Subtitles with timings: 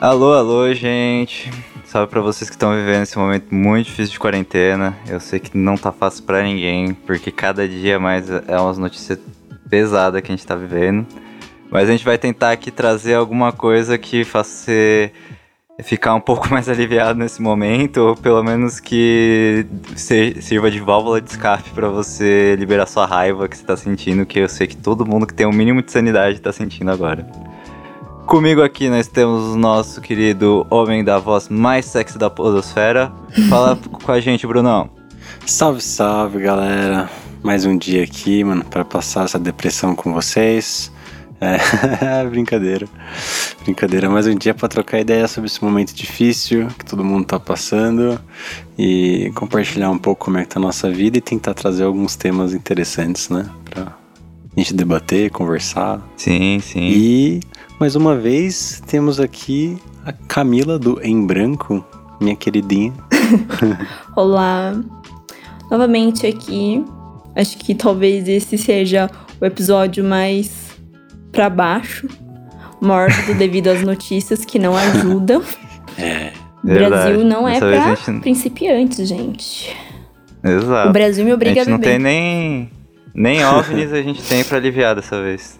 [0.00, 1.50] Alô, alô, gente.
[1.84, 4.96] Salve pra vocês que estão vivendo esse momento muito difícil de quarentena.
[5.06, 9.18] Eu sei que não tá fácil para ninguém, porque cada dia mais é umas notícias
[9.68, 11.06] pesadas que a gente tá vivendo.
[11.70, 15.12] Mas a gente vai tentar aqui trazer alguma coisa que faça você
[15.82, 21.28] ficar um pouco mais aliviado nesse momento, ou pelo menos que sirva de válvula de
[21.28, 25.04] escape para você liberar sua raiva que você tá sentindo, que eu sei que todo
[25.04, 27.49] mundo que tem um mínimo de sanidade tá sentindo agora.
[28.30, 33.10] Comigo aqui nós temos o nosso querido homem da voz mais sexy da podosfera.
[33.48, 34.88] Fala com a gente, Brunão.
[35.44, 37.10] Salve, salve, galera.
[37.42, 40.92] Mais um dia aqui, mano, para passar essa depressão com vocês.
[41.40, 41.58] É,
[42.30, 42.86] brincadeira.
[43.64, 47.40] Brincadeira, mais um dia para trocar ideia sobre esse momento difícil que todo mundo tá
[47.40, 48.16] passando
[48.78, 52.14] e compartilhar um pouco como é que tá a nossa vida e tentar trazer alguns
[52.14, 53.50] temas interessantes, né?
[53.64, 53.92] Pra
[54.56, 56.00] gente debater, conversar.
[56.16, 56.80] Sim, sim.
[56.80, 57.40] E
[57.80, 61.82] mais uma vez, temos aqui a Camila do Em Branco,
[62.20, 62.92] minha queridinha.
[64.14, 64.78] Olá,
[65.70, 66.84] novamente aqui.
[67.34, 70.78] Acho que talvez esse seja o episódio mais
[71.32, 72.06] para baixo,
[72.82, 75.42] morto devido às notícias que não ajudam.
[75.98, 76.32] É.
[76.62, 78.20] O Brasil não é pra gente...
[78.20, 79.76] principiantes, gente.
[80.42, 80.88] Exato.
[80.88, 82.70] O Brasil me obriga a, a gente não tem nem
[83.12, 85.58] nem OVNIs a gente tem para aliviar dessa vez.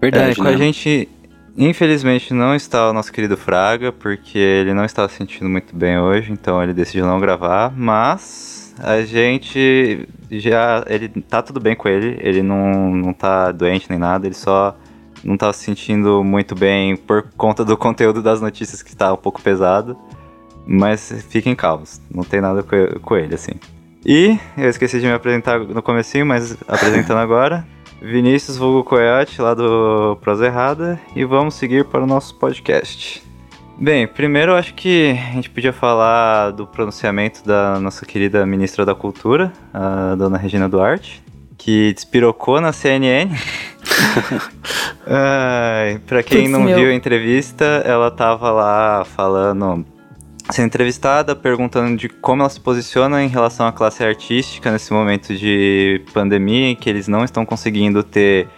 [0.00, 0.50] Verdade, é, com né?
[0.50, 1.08] a gente,
[1.56, 5.98] infelizmente, não está o nosso querido Fraga, porque ele não estava se sentindo muito bem
[5.98, 10.82] hoje, então ele decidiu não gravar, mas a gente já.
[10.88, 14.76] Ele tá tudo bem com ele, ele não, não tá doente nem nada, ele só
[15.22, 19.18] não tá se sentindo muito bem por conta do conteúdo das notícias que está um
[19.18, 19.96] pouco pesado.
[20.66, 22.62] Mas fiquem calmos, não tem nada
[23.02, 23.52] com ele, assim.
[24.04, 27.66] E eu esqueci de me apresentar no comecinho, mas apresentando agora.
[28.02, 33.22] Vinícius Vulgo Coyote, lá do Prosa Errada, e vamos seguir para o nosso podcast.
[33.78, 38.86] Bem, primeiro eu acho que a gente podia falar do pronunciamento da nossa querida ministra
[38.86, 41.22] da Cultura, a dona Regina Duarte,
[41.58, 43.30] que despirocou na CNN.
[46.06, 49.84] para quem não viu a entrevista, ela tava lá falando
[50.52, 55.34] sendo entrevistada, perguntando de como ela se posiciona em relação à classe artística nesse momento
[55.34, 58.48] de pandemia, em que eles não estão conseguindo ter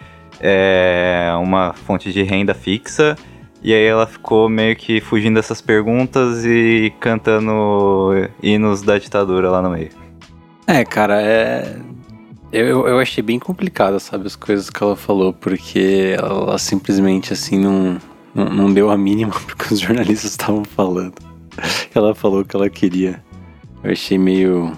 [0.41, 3.16] é, uma fonte de renda fixa.
[3.62, 8.10] E aí ela ficou meio que fugindo dessas perguntas e cantando
[8.42, 9.91] hinos da ditadura lá no meio.
[10.66, 11.76] É, cara, é.
[12.52, 17.58] Eu, eu achei bem complicado, sabe, as coisas que ela falou, porque ela simplesmente assim
[17.58, 17.97] não,
[18.34, 21.31] não, não deu a mínima porque os jornalistas estavam falando.
[21.94, 23.22] ela falou que ela queria.
[23.82, 24.76] Eu achei meio,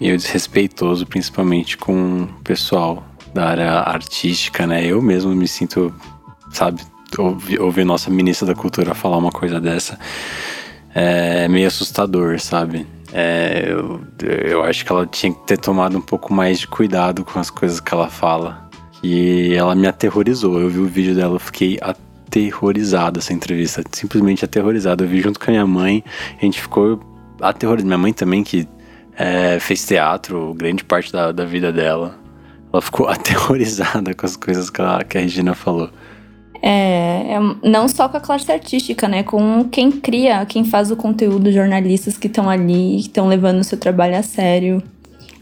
[0.00, 4.84] meio desrespeitoso, principalmente com o pessoal da área artística, né?
[4.84, 5.92] Eu mesmo me sinto,
[6.50, 6.82] sabe,
[7.60, 9.98] ouvir, nossa ministra da Cultura falar uma coisa dessa
[10.94, 12.86] é meio assustador, sabe?
[13.12, 17.24] É, eu, eu acho que ela tinha que ter tomado um pouco mais de cuidado
[17.24, 18.68] com as coisas que ela fala.
[19.02, 20.58] E ela me aterrorizou.
[20.60, 22.03] Eu vi o vídeo dela, eu fiquei aterrorizado
[23.18, 25.04] essa entrevista, simplesmente aterrorizado.
[25.04, 26.04] Eu vi junto com a minha mãe,
[26.40, 27.00] a gente ficou
[27.40, 27.86] aterrorizado.
[27.86, 28.68] Minha mãe também, que
[29.16, 32.18] é, fez teatro grande parte da, da vida dela,
[32.72, 35.90] ela ficou aterrorizada com as coisas que a, que a Regina falou.
[36.66, 39.22] É, é, não só com a classe artística, né?
[39.22, 43.64] Com quem cria, quem faz o conteúdo, jornalistas que estão ali, que estão levando o
[43.64, 44.82] seu trabalho a sério.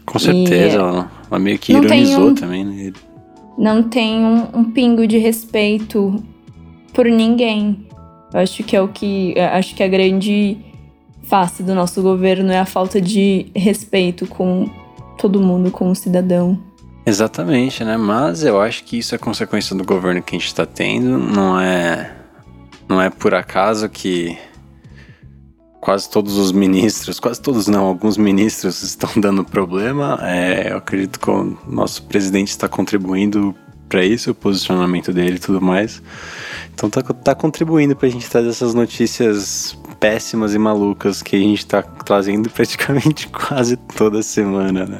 [0.05, 2.91] Com certeza, e, ela, ela, meio que ironizou um, também, né?
[3.57, 6.21] Não tem um, um pingo de respeito
[6.93, 7.87] por ninguém.
[8.33, 9.37] Eu acho que é o que.
[9.39, 10.57] Acho que a grande
[11.23, 14.69] face do nosso governo é a falta de respeito com
[15.17, 16.59] todo mundo, com o cidadão.
[17.05, 17.97] Exatamente, né?
[17.97, 21.17] Mas eu acho que isso é consequência do governo que a gente está tendo.
[21.17, 22.15] Não é,
[22.87, 24.37] não é por acaso que
[25.81, 30.17] quase todos os ministros, quase todos não, alguns ministros estão dando problema.
[30.21, 33.53] É, eu acredito que o nosso presidente está contribuindo
[33.93, 36.01] para isso, o posicionamento dele e tudo mais.
[36.73, 41.63] Então tá, tá contribuindo pra gente trazer essas notícias péssimas e malucas que a gente
[41.63, 44.99] tá trazendo praticamente quase toda semana, né?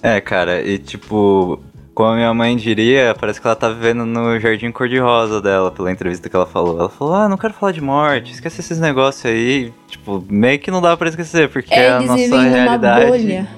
[0.00, 1.60] É, cara, e tipo,
[1.92, 5.90] como a minha mãe diria, parece que ela tá vivendo no jardim cor-de-rosa dela, pela
[5.90, 6.78] entrevista que ela falou.
[6.78, 9.72] Ela falou, ah, não quero falar de morte, esquece esses negócios aí.
[9.88, 13.48] Tipo, meio que não dá pra esquecer, porque é, é a nossa realidade.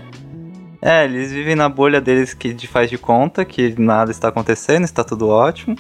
[0.85, 4.85] É, eles vivem na bolha deles que de faz de conta que nada está acontecendo,
[4.85, 5.75] está tudo ótimo.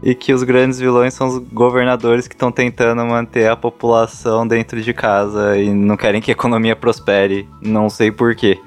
[0.00, 4.80] E que os grandes vilões são os governadores que estão tentando manter a população dentro
[4.80, 8.60] de casa e não querem que a economia prospere, não sei porquê.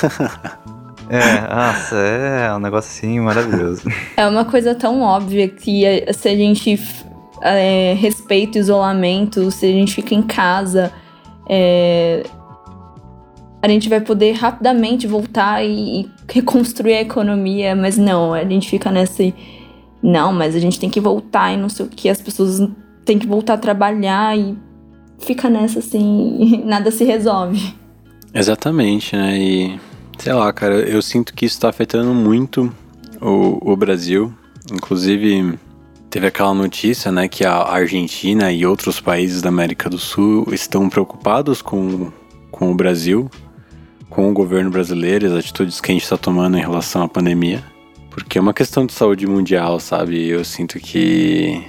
[1.10, 3.82] é, nossa, é um negócio assim maravilhoso.
[4.16, 5.84] É uma coisa tão óbvia que
[6.14, 6.80] se a gente
[7.42, 10.90] é, respeita o isolamento, se a gente fica em casa,
[11.46, 12.22] é,
[13.62, 18.68] a gente vai poder rapidamente voltar e, e reconstruir a economia, mas não, a gente
[18.68, 19.32] fica nesse.
[20.02, 22.68] Não, mas a gente tem que voltar e não sei o que, as pessoas
[23.04, 24.58] têm que voltar a trabalhar e
[25.20, 27.72] fica nessa assim, nada se resolve.
[28.34, 29.38] Exatamente, né?
[29.38, 29.80] E
[30.18, 32.74] sei lá, cara, eu sinto que isso tá afetando muito
[33.20, 34.34] o, o Brasil.
[34.72, 35.56] Inclusive,
[36.10, 40.88] teve aquela notícia, né, que a Argentina e outros países da América do Sul estão
[40.88, 42.10] preocupados com,
[42.50, 43.30] com o Brasil
[44.12, 47.64] com o governo brasileiro, as atitudes que a gente está tomando em relação à pandemia.
[48.10, 50.28] Porque é uma questão de saúde mundial, sabe?
[50.28, 51.64] Eu sinto que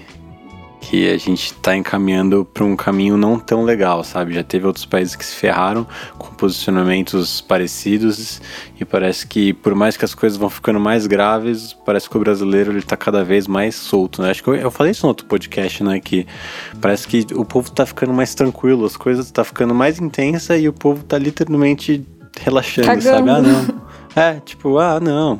[0.81, 4.33] que a gente está encaminhando para um caminho não tão legal, sabe?
[4.33, 5.87] Já teve outros países que se ferraram
[6.17, 8.41] com posicionamentos parecidos
[8.77, 12.19] e parece que por mais que as coisas vão ficando mais graves, parece que o
[12.19, 14.31] brasileiro ele tá cada vez mais solto, né?
[14.31, 16.01] Acho que eu, eu falei isso no outro podcast, né?
[16.01, 16.27] Que
[16.81, 20.57] parece que o povo está ficando mais tranquilo, as coisas estão tá ficando mais intensa
[20.57, 22.05] e o povo está literalmente
[22.39, 23.27] relaxando, Cagando.
[23.27, 23.29] sabe?
[23.29, 23.83] Ah, não.
[24.15, 25.39] É, tipo, ah, não.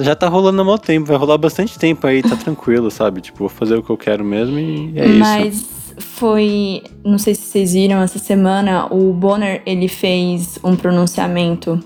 [0.00, 3.20] Já tá rolando há mau tempo, vai rolar bastante tempo aí, tá tranquilo, sabe?
[3.20, 5.68] Tipo, vou fazer o que eu quero mesmo e é Mas isso.
[5.94, 11.78] Mas foi, não sei se vocês viram essa semana, o Bonner, ele fez um pronunciamento.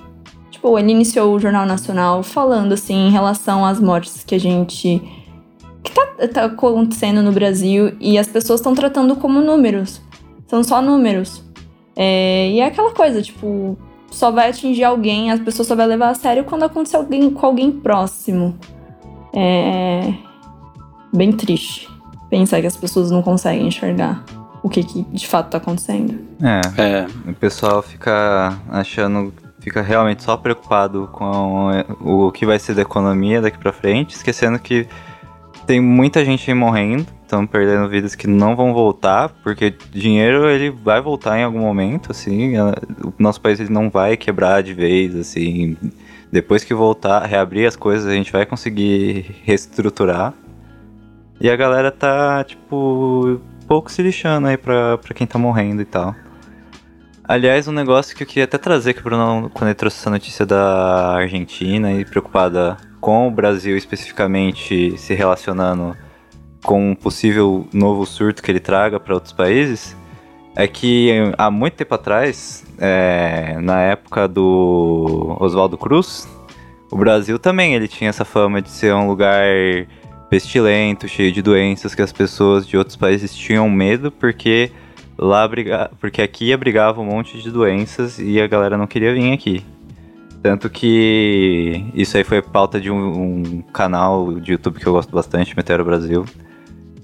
[0.50, 5.02] Tipo, ele iniciou o Jornal Nacional falando assim em relação às mortes que a gente
[5.82, 10.00] que tá, tá acontecendo no Brasil e as pessoas estão tratando como números.
[10.46, 11.44] São só números.
[11.94, 13.76] É, e é aquela coisa, tipo,
[14.10, 17.46] só vai atingir alguém, as pessoas só vai levar a sério quando acontecer alguém com
[17.46, 18.58] alguém próximo.
[19.32, 20.12] É
[21.12, 21.88] bem triste
[22.30, 24.22] pensar que as pessoas não conseguem enxergar
[24.62, 26.18] o que, que de fato tá acontecendo.
[26.42, 27.06] É, é.
[27.30, 31.70] O pessoal fica achando, fica realmente só preocupado com
[32.00, 34.86] o que vai ser da economia daqui para frente, esquecendo que
[35.66, 41.00] tem muita gente morrendo estão perdendo vidas que não vão voltar, porque dinheiro ele vai
[41.00, 45.76] voltar em algum momento, assim, o nosso país ele não vai quebrar de vez, assim,
[46.32, 50.32] depois que voltar, reabrir as coisas, a gente vai conseguir reestruturar.
[51.40, 55.84] E a galera tá, tipo, pouco se lixando aí pra, pra quem tá morrendo e
[55.84, 56.14] tal.
[57.22, 60.10] Aliás, um negócio que eu queria até trazer, que o Bruno, quando ele trouxe essa
[60.10, 65.94] notícia da Argentina e preocupada com o Brasil especificamente se relacionando
[66.64, 69.96] com um possível novo surto que ele traga para outros países,
[70.56, 76.28] é que há muito tempo atrás, é, na época do Oswaldo Cruz,
[76.90, 79.44] o Brasil também ele tinha essa fama de ser um lugar
[80.28, 84.70] pestilento, cheio de doenças que as pessoas de outros países tinham medo porque
[85.16, 85.90] lá abriga...
[86.00, 89.64] porque aqui abrigava um monte de doenças e a galera não queria vir aqui.
[90.42, 95.10] Tanto que isso aí foi pauta de um, um canal de YouTube que eu gosto
[95.12, 96.24] bastante, Meteoro Brasil,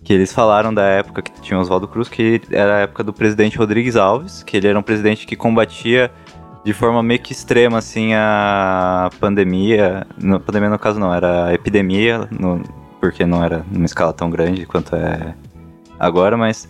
[0.04, 3.56] que eles falaram da época que tinha Oswaldo Cruz, que era a época do presidente
[3.56, 6.12] Rodrigues Alves, que ele era um presidente que combatia
[6.62, 10.06] de forma meio que extrema, assim, a pandemia.
[10.22, 12.62] No, pandemia no caso não, era a epidemia, no,
[13.00, 15.34] porque não era numa escala tão grande quanto é
[15.98, 16.68] agora, mas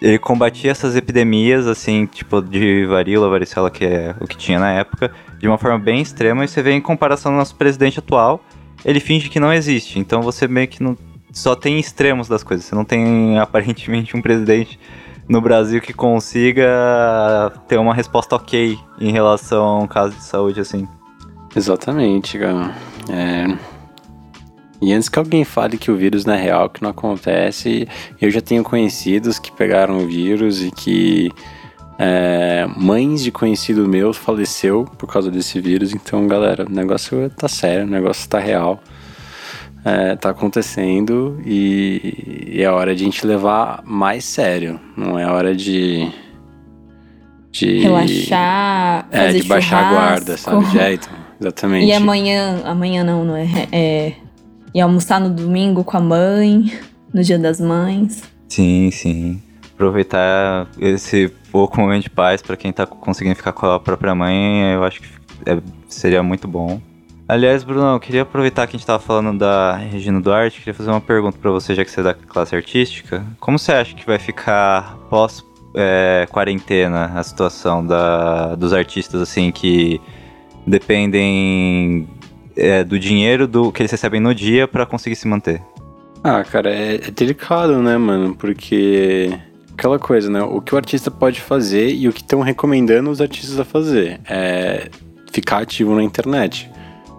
[0.00, 4.72] ele combatia essas epidemias, assim, tipo de varíola, varicela, que é o que tinha na
[4.72, 8.42] época, de uma forma bem extrema, e você vê em comparação ao nosso presidente atual,
[8.82, 9.98] ele finge que não existe.
[9.98, 10.96] Então você meio que não
[11.32, 12.66] só tem extremos das coisas.
[12.66, 14.78] Você não tem aparentemente um presidente
[15.28, 20.60] no Brasil que consiga ter uma resposta ok em relação a um caso de saúde
[20.60, 20.88] assim.
[21.54, 22.74] Exatamente, cara.
[23.08, 23.46] É...
[24.82, 27.86] E antes que alguém fale que o vírus não é real, que não acontece,
[28.20, 31.30] eu já tenho conhecidos que pegaram o vírus e que
[31.98, 35.92] é, mães de conhecido meus faleceu por causa desse vírus.
[35.92, 38.82] Então, galera, o negócio tá sério, o negócio tá real
[39.84, 44.80] é, tá acontecendo e, e, é hora de a gente levar mais sério.
[44.96, 46.10] Não é hora de.
[47.50, 50.64] de relaxar, é, fazer de baixar a guarda, sabe?
[50.70, 51.86] jeito exatamente.
[51.86, 54.12] E amanhã, amanhã não, não é, é.
[54.74, 56.72] E almoçar no domingo com a mãe,
[57.12, 58.22] no dia das mães.
[58.48, 59.42] Sim, sim.
[59.74, 64.74] Aproveitar esse pouco momento de paz para quem tá conseguindo ficar com a própria mãe,
[64.74, 65.08] eu acho que
[65.46, 65.58] é,
[65.88, 66.80] seria muito bom.
[67.30, 70.90] Aliás, Bruno, eu queria aproveitar que a gente estava falando da Regina Duarte, queria fazer
[70.90, 73.24] uma pergunta para você, já que você é da classe artística.
[73.38, 79.52] Como você acha que vai ficar pós é, quarentena a situação da, dos artistas assim
[79.52, 80.00] que
[80.66, 82.08] dependem
[82.56, 85.62] é, do dinheiro do que eles recebem no dia para conseguir se manter?
[86.24, 88.34] Ah, cara, é, é delicado, né, mano?
[88.34, 89.30] Porque
[89.72, 90.42] aquela coisa, né?
[90.42, 94.20] O que o artista pode fazer e o que estão recomendando os artistas a fazer
[94.28, 94.90] é
[95.30, 96.68] ficar ativo na internet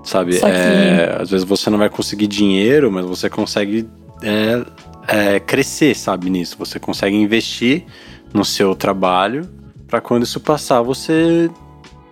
[0.03, 0.39] sabe?
[0.39, 0.46] Que...
[0.46, 3.88] É, às vezes você não vai conseguir dinheiro, mas você consegue
[4.22, 4.65] é,
[5.08, 6.55] é, crescer, sabe, nisso.
[6.60, 7.86] Você consegue investir
[8.34, 9.50] no seu trabalho
[9.88, 11.50] para quando isso passar, você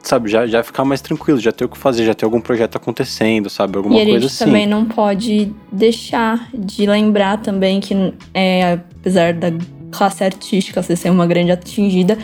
[0.04, 2.76] sabe, já, já ficar mais tranquilo, já ter o que fazer, já ter algum projeto
[2.76, 4.46] acontecendo, sabe, alguma e coisa a gente assim.
[4.46, 9.52] também não pode deixar de lembrar também que, é, apesar da
[9.92, 12.18] classe artística ser uma grande atingida,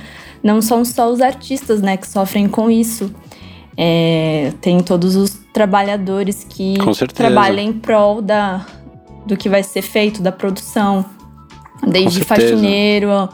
[0.44, 3.14] não são só os artistas, né, que sofrem com isso.
[3.78, 6.76] É, tem todos os trabalhadores que
[7.14, 8.66] trabalham em prol da,
[9.26, 11.06] do que vai ser feito, da produção.
[11.86, 13.30] Desde faxineiro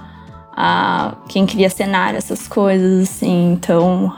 [0.54, 3.54] a quem cria cenário, essas coisas, assim.
[3.54, 4.14] Então,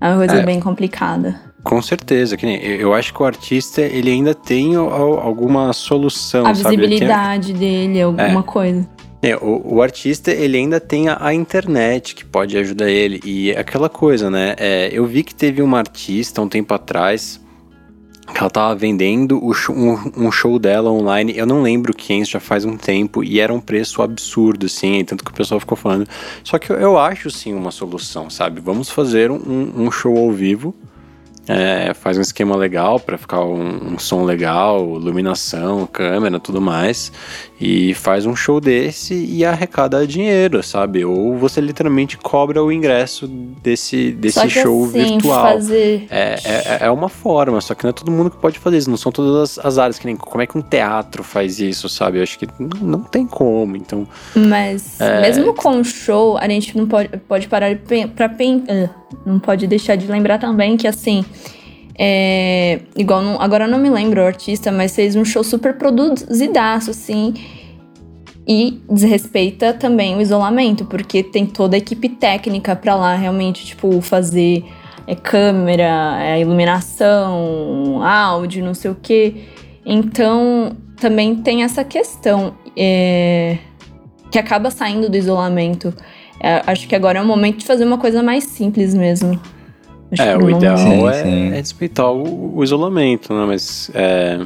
[0.00, 1.40] é uma coisa é, bem complicada.
[1.62, 6.54] Com certeza, que nem, eu acho que o artista ele ainda tem alguma solução, a
[6.54, 6.76] sabe?
[6.76, 7.56] visibilidade tem...
[7.56, 8.42] dele, alguma é.
[8.42, 8.88] coisa.
[9.22, 13.50] É, o, o, artista ele ainda tem a, a, internet que pode ajudar ele e
[13.52, 14.54] aquela coisa, né?
[14.56, 17.38] É, eu vi que teve uma artista um tempo atrás
[18.32, 22.40] que ela tava vendendo show, um, um, show dela online, eu não lembro quem, já
[22.40, 26.08] faz um tempo, e era um preço absurdo, assim, tanto que o pessoal ficou falando.
[26.44, 28.60] Só que eu, eu acho, sim, uma solução, sabe?
[28.60, 30.74] Vamos fazer um, um show ao vivo,
[31.48, 37.10] é, faz um esquema legal para ficar um, um, som legal, iluminação, câmera, tudo mais,
[37.60, 41.04] e faz um show desse e arrecada dinheiro, sabe?
[41.04, 45.52] Ou você literalmente cobra o ingresso desse, desse show assim, virtual.
[45.52, 46.06] Fazer...
[46.10, 48.88] É, é, é, uma forma, só que não é todo mundo que pode fazer isso,
[48.88, 51.88] não são todas as, as áreas que nem como é que um teatro faz isso,
[51.88, 52.18] sabe?
[52.18, 52.48] Eu acho que
[52.80, 54.08] não, tem como, então.
[54.34, 55.20] Mas é...
[55.20, 57.76] mesmo com o show, a gente não pode, pode parar
[58.16, 58.90] para pensar
[59.24, 61.24] não pode deixar de lembrar também que, assim,
[62.02, 66.92] é, igual, não, agora não me lembro o artista, mas fez um show super produzidaço,
[66.92, 67.34] assim,
[68.48, 74.00] e desrespeita também o isolamento, porque tem toda a equipe técnica para lá realmente, tipo,
[74.00, 74.64] fazer
[75.06, 79.34] é, câmera, é, iluminação, áudio, não sei o quê.
[79.84, 83.58] Então, também tem essa questão é,
[84.30, 85.92] que acaba saindo do isolamento.
[86.42, 89.38] É, acho que agora é o momento de fazer uma coisa mais simples mesmo.
[90.12, 90.50] Acho é, o não...
[90.50, 91.52] ideal sim, é, sim.
[91.52, 93.44] é, respeitar o, o, isolamento, né?
[93.46, 94.40] Mas é,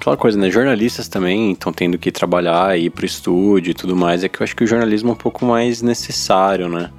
[0.00, 0.50] aquela coisa, né?
[0.50, 4.24] Jornalistas também estão tendo que trabalhar, ir pro estúdio e tudo mais.
[4.24, 6.90] É que eu acho que o jornalismo é um pouco mais necessário, né?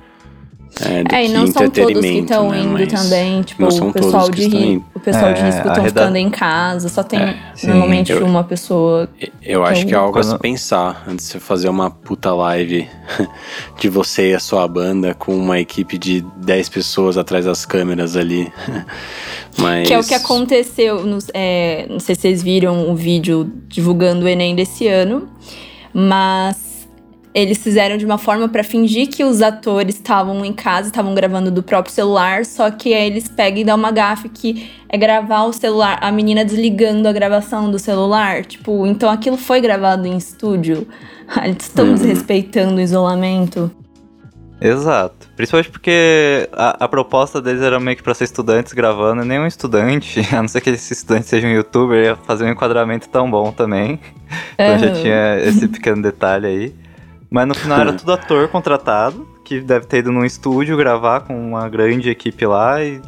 [0.81, 2.59] É, é e não são todos que estão né?
[2.59, 3.41] indo Mas também.
[3.43, 6.89] Tipo, o pessoal, de, ri, o pessoal é, de risco estão ficando em casa.
[6.89, 9.09] Só tem é, normalmente eu, uma pessoa.
[9.41, 10.25] Eu acho que é algo Quando...
[10.25, 12.87] a se pensar antes de você fazer uma puta live
[13.79, 18.15] de você e a sua banda com uma equipe de 10 pessoas atrás das câmeras
[18.15, 18.51] ali.
[19.57, 19.87] Mas...
[19.87, 21.05] Que é o que aconteceu.
[21.05, 25.29] No, é, não sei se vocês viram o vídeo divulgando o Enem desse ano.
[25.93, 26.64] Mas
[27.35, 31.51] eles fizeram de uma forma para fingir que os atores estavam em casa, estavam gravando
[31.51, 35.43] do próprio celular, só que aí eles pegam e dão uma gafe que é gravar
[35.43, 38.45] o celular, a menina desligando a gravação do celular.
[38.45, 40.87] Tipo, então aquilo foi gravado em estúdio.
[41.43, 41.95] Eles estão uhum.
[41.95, 43.69] desrespeitando o isolamento.
[44.61, 45.27] Exato.
[45.35, 49.45] Principalmente porque a, a, proposta deles era meio que pra ser estudantes gravando, e nenhum
[49.45, 53.29] estudante, a não ser que esse estudante seja um youtuber, ia fazer um enquadramento tão
[53.29, 53.99] bom também.
[54.53, 54.79] Então uhum.
[54.79, 56.84] já tinha esse pequeno detalhe aí.
[57.35, 61.37] Mas no final era tudo ator contratado, que deve ter ido num estúdio gravar com
[61.37, 63.01] uma grande equipe lá e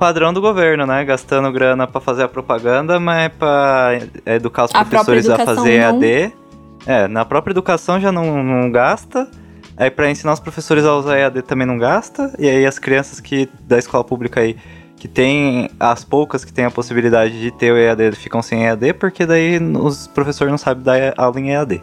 [0.00, 1.04] padrão do governo, né?
[1.04, 3.90] Gastando grana para fazer a propaganda, mas é pra
[4.26, 6.02] educar os a professores a fazer não...
[6.02, 6.32] EAD.
[6.86, 9.30] É, na própria educação já não, não gasta.
[9.76, 12.34] Aí para ensinar os professores a usar EAD também não gasta.
[12.36, 14.56] E aí as crianças que da escola pública aí
[14.96, 18.94] que tem as poucas que têm a possibilidade de ter o EAD ficam sem EAD,
[18.94, 21.80] porque daí os professores não sabem dar aula em EAD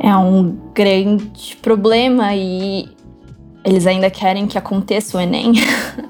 [0.00, 2.88] é um grande problema e
[3.64, 5.52] eles ainda querem que aconteça o Enem.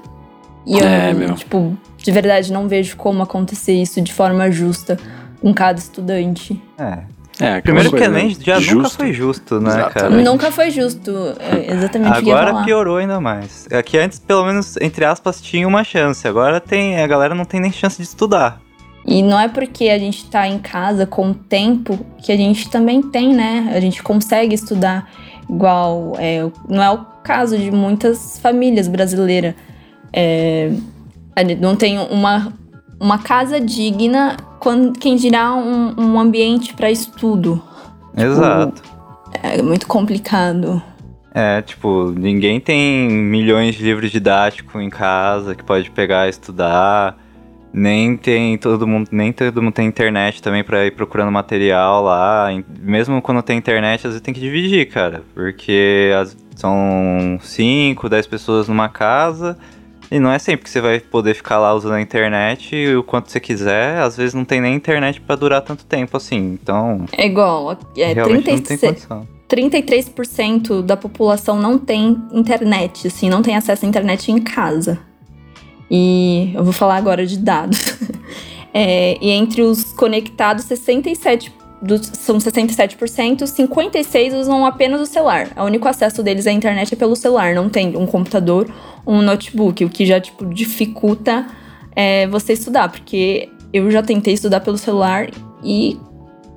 [0.65, 1.35] e eu, é, meu.
[1.35, 4.97] tipo, de verdade não vejo como acontecer isso de forma justa
[5.41, 6.61] com cada estudante.
[6.77, 6.99] É.
[7.39, 8.75] É, Primeiro que o Enem já justo.
[8.75, 9.93] nunca foi justo, né, exatamente.
[9.93, 10.09] cara?
[10.09, 13.67] Nunca foi justo, é exatamente Agora piorou ainda mais.
[13.71, 16.27] É que antes, pelo menos, entre aspas, tinha uma chance.
[16.27, 18.61] Agora tem, a galera não tem nem chance de estudar.
[19.05, 23.01] E não é porque a gente está em casa com tempo que a gente também
[23.01, 23.71] tem, né?
[23.75, 25.09] A gente consegue estudar
[25.49, 26.13] igual.
[26.17, 29.55] É, não é o caso de muitas famílias brasileiras.
[30.13, 30.71] É,
[31.59, 32.53] não tem uma,
[32.99, 37.61] uma casa digna, quando, quem dirá um, um ambiente para estudo.
[38.15, 38.81] Exato.
[38.81, 38.91] Tipo,
[39.41, 40.81] é muito complicado.
[41.33, 47.17] É, tipo, ninguém tem milhões de livros didáticos em casa que pode pegar e estudar.
[47.73, 52.49] Nem tem todo mundo, nem todo mundo tem internet também para ir procurando material lá.
[52.79, 55.23] Mesmo quando tem internet, às vezes tem que dividir, cara.
[55.33, 59.57] Porque as, são 5, 10 pessoas numa casa.
[60.11, 63.31] E não é sempre que você vai poder ficar lá usando a internet o quanto
[63.31, 63.99] você quiser.
[63.99, 66.59] Às vezes não tem nem internet para durar tanto tempo assim.
[66.61, 67.05] Então.
[67.17, 67.77] É igual.
[67.95, 69.27] É, realmente 36, não tem condição.
[69.51, 74.99] 33% da população não tem internet, assim, não tem acesso à internet em casa.
[75.91, 77.79] E eu vou falar agora de dados.
[78.73, 85.49] É, e entre os conectados, 67 dos, são 67%, 56% usam apenas o celular.
[85.57, 88.71] O único acesso deles à internet é pelo celular, não tem um computador
[89.05, 91.47] ou um notebook, o que já tipo, dificulta
[91.95, 95.29] é, você estudar, porque eu já tentei estudar pelo celular
[95.63, 95.99] e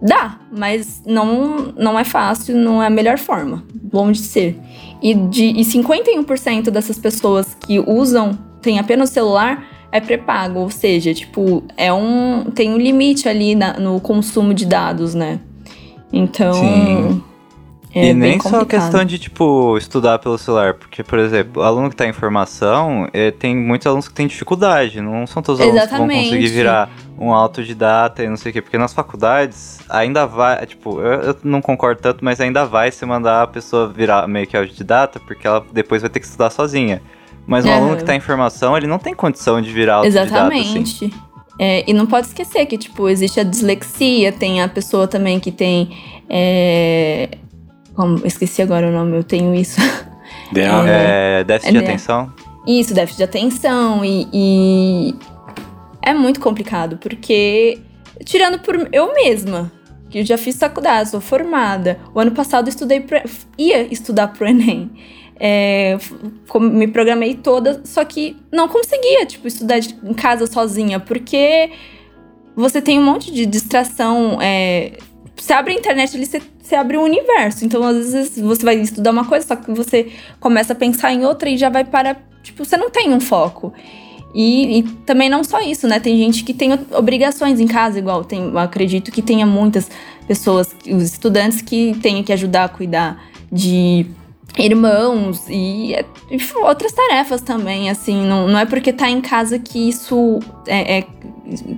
[0.00, 4.60] dá, mas não, não é fácil, não é a melhor forma, longe de ser.
[5.02, 10.70] E, de, e 51% dessas pessoas que usam, tem apenas o celular, é pré-pago, ou
[10.70, 15.38] seja, tipo, é um tem um limite ali na, no consumo de dados, né?
[16.12, 17.22] Então, Sim.
[17.94, 21.88] É e nem só questão de, tipo, estudar pelo celular, porque, por exemplo, o aluno
[21.88, 25.66] que está em formação, é, tem muitos alunos que têm dificuldade, não são todos os
[25.66, 29.78] alunos que vão conseguir virar um autodidata e não sei o quê, porque nas faculdades
[29.88, 33.86] ainda vai, tipo, eu, eu, não concordo tanto, mas ainda vai se mandar a pessoa
[33.88, 37.00] virar meio que autodidata, porque ela depois vai ter que estudar sozinha.
[37.46, 37.74] Mas um é.
[37.74, 40.26] aluno que está em formação, ele não tem condição de virar autodidata.
[40.26, 40.58] Assim.
[40.58, 41.04] Exatamente.
[41.04, 41.34] Assim.
[41.58, 45.52] É, e não pode esquecer que, tipo, existe a dislexia, tem a pessoa também que
[45.52, 45.90] tem.
[46.28, 47.28] É...
[47.94, 48.26] Como?
[48.26, 49.80] Esqueci agora o nome, eu tenho isso.
[50.56, 52.32] É, é, déficit de atenção?
[52.66, 54.04] Isso, déficit de atenção.
[54.04, 55.14] E, e,
[56.02, 57.78] é muito complicado, porque.
[58.24, 59.72] Tirando por eu mesma,
[60.08, 61.98] que eu já fiz faculdade, sou formada.
[62.14, 63.24] O ano passado eu estudei pra,
[63.58, 64.90] ia estudar pro Enem
[65.38, 65.98] é,
[66.60, 71.70] me programei toda, só que não conseguia, tipo, estudar em casa sozinha, porque
[72.54, 74.38] você tem um monte de distração.
[74.40, 74.92] É,
[75.36, 77.64] você abre a internet ali, você, você abre o um universo.
[77.64, 81.24] Então, às vezes, você vai estudar uma coisa, só que você começa a pensar em
[81.24, 82.16] outra e já vai para.
[82.42, 83.72] Tipo, você não tem um foco.
[84.34, 86.00] E, e, também não só isso, né?
[86.00, 89.88] Tem gente que tem obrigações em casa, igual tem, acredito que tenha muitas
[90.26, 94.06] pessoas, os estudantes que têm que ajudar a cuidar de
[94.58, 95.94] irmãos e,
[96.30, 100.98] e, outras tarefas também, assim, não, não é porque tá em casa que isso é,
[100.98, 101.06] é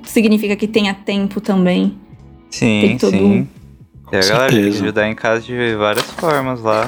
[0.04, 1.98] significa que tenha tempo também.
[2.50, 3.10] Sim, todo...
[3.10, 3.48] sim.
[4.12, 6.86] E a galera tem que ajudar em casa de várias formas lá.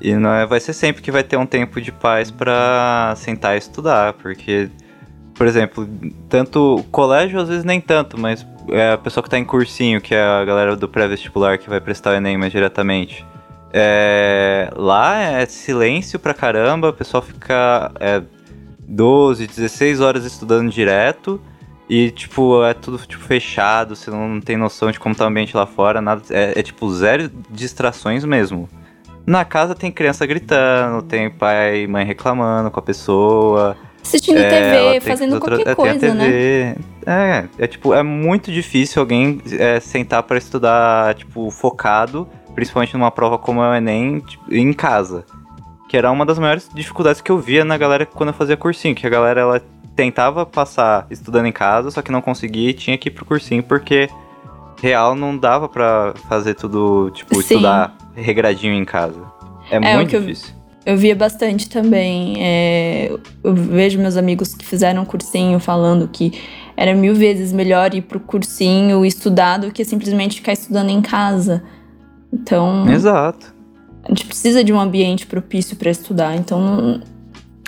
[0.00, 3.54] E não é, vai ser sempre que vai ter um tempo de paz para sentar
[3.56, 4.68] e estudar, porque,
[5.34, 5.88] por exemplo,
[6.28, 10.14] tanto colégio às vezes nem tanto, mas é a pessoa que tá em cursinho, que
[10.14, 13.24] é a galera do pré-vestibular que vai prestar o Enem mais diretamente
[13.72, 18.22] é, lá é silêncio pra caramba, o pessoal fica é,
[18.80, 21.40] 12, 16 horas estudando direto.
[21.88, 25.56] E, tipo, é tudo tipo, fechado, você não tem noção de como tá o ambiente
[25.56, 26.22] lá fora, nada.
[26.30, 28.68] É, é tipo zero distrações mesmo.
[29.26, 33.76] Na casa tem criança gritando, tem pai e mãe reclamando com a pessoa.
[34.02, 36.76] Assistindo é, TV, fazendo outra, qualquer coisa, né?
[37.06, 43.12] É, é tipo, é muito difícil alguém é, sentar para estudar, tipo, focado principalmente numa
[43.12, 45.24] prova como é o Enem, tipo, em casa.
[45.88, 48.96] Que era uma das maiores dificuldades que eu via na galera quando eu fazia cursinho,
[48.96, 49.62] que a galera ela
[49.94, 53.62] tentava passar estudando em casa, só que não conseguia e tinha que ir pro cursinho
[53.62, 54.10] porque
[54.82, 57.40] real não dava para fazer tudo, tipo, Sim.
[57.40, 59.22] estudar regradinho em casa.
[59.70, 60.52] É, é muito difícil.
[60.84, 62.38] Eu, eu via bastante também.
[62.40, 63.12] É,
[63.44, 66.32] eu vejo meus amigos que fizeram cursinho falando que
[66.76, 71.62] era mil vezes melhor ir pro cursinho estudar do que simplesmente ficar estudando em casa.
[72.32, 72.88] Então.
[72.88, 73.54] Exato.
[74.04, 77.00] A gente precisa de um ambiente propício para estudar, então não,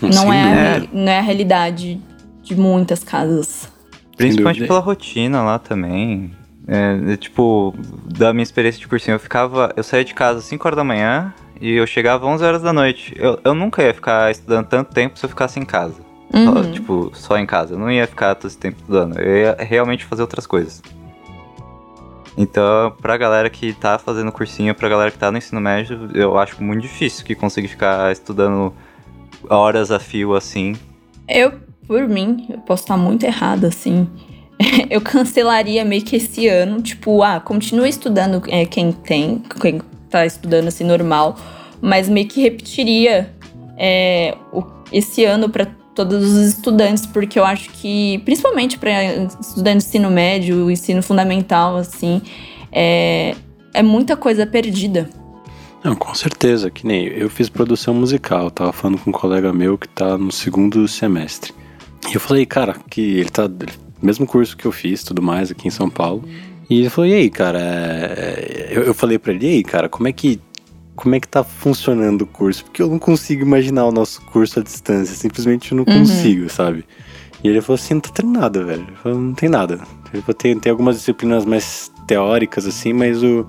[0.09, 2.01] não, é, a, não é a realidade
[2.42, 3.70] de muitas casas.
[4.16, 6.33] Principalmente pela rotina lá também.
[6.66, 7.75] É, é, tipo,
[8.07, 9.73] da minha experiência de cursinho, eu ficava.
[9.77, 12.62] Eu saía de casa às 5 horas da manhã e eu chegava às 11 horas
[12.62, 13.14] da noite.
[13.16, 15.96] Eu, eu nunca ia ficar estudando tanto tempo se eu ficasse em casa.
[16.33, 16.44] Uhum.
[16.44, 17.75] Só, tipo, só em casa.
[17.75, 19.18] Eu não ia ficar todo esse tempo estudando.
[19.18, 20.81] Eu ia realmente fazer outras coisas.
[22.40, 26.38] Então, pra galera que tá fazendo cursinho, pra galera que tá no ensino médio, eu
[26.38, 28.72] acho muito difícil que consiga ficar estudando
[29.50, 30.74] horas a fio assim.
[31.29, 34.09] Eu, por mim, eu posso estar muito errado assim.
[34.88, 40.24] eu cancelaria meio que esse ano, tipo, ah, continua estudando é, quem tem, quem tá
[40.24, 41.37] estudando assim normal,
[41.79, 43.35] mas meio que repetiria
[43.76, 45.66] é, o, esse ano para
[46.05, 49.05] todos os estudantes, porque eu acho que, principalmente para
[49.39, 52.23] estudantes de ensino médio, ensino fundamental, assim,
[52.73, 53.35] é,
[53.75, 55.11] é muita coisa perdida.
[55.85, 59.77] Não, com certeza, que nem eu fiz produção musical, tava falando com um colega meu
[59.77, 61.53] que tá no segundo semestre.
[62.11, 63.51] E eu falei, cara, que ele tá
[64.01, 66.25] mesmo curso que eu fiz, tudo mais aqui em São Paulo.
[66.71, 68.69] E ele falou, e aí, cara, é...
[68.71, 70.41] eu, eu falei pra ele, e aí, cara, como é que
[71.01, 72.65] como é que tá funcionando o curso?
[72.65, 76.01] Porque eu não consigo imaginar o nosso curso à distância, simplesmente eu não uhum.
[76.01, 76.85] consigo, sabe?
[77.43, 78.87] E ele falou assim, não tá tendo nada, velho.
[79.03, 79.81] Falei, não tem nada.
[80.13, 83.47] Ele falou, tem, tem algumas disciplinas mais teóricas, assim, mas o,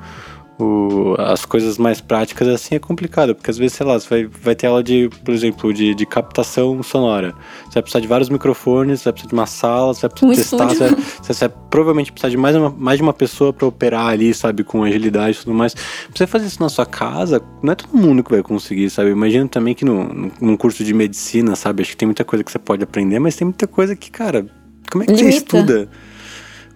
[0.61, 4.25] o, as coisas mais práticas assim é complicado, porque às vezes, sei lá, você vai,
[4.25, 7.33] vai ter aula de, por exemplo, de, de captação sonora.
[7.65, 10.25] Você vai precisar de vários microfones, você vai precisar de uma sala, você vai precisar
[10.25, 13.51] um testar, você vai, você vai, provavelmente precisar de mais, uma, mais de uma pessoa
[13.51, 15.73] para operar ali, sabe, com agilidade e tudo mais.
[15.73, 15.83] Pra
[16.15, 19.09] você fazer isso na sua casa, não é todo mundo que vai conseguir, sabe?
[19.09, 22.51] Imagino também que no, num curso de medicina, sabe, acho que tem muita coisa que
[22.51, 24.45] você pode aprender, mas tem muita coisa que, cara,
[24.91, 25.31] como é que Limita.
[25.31, 25.89] você estuda?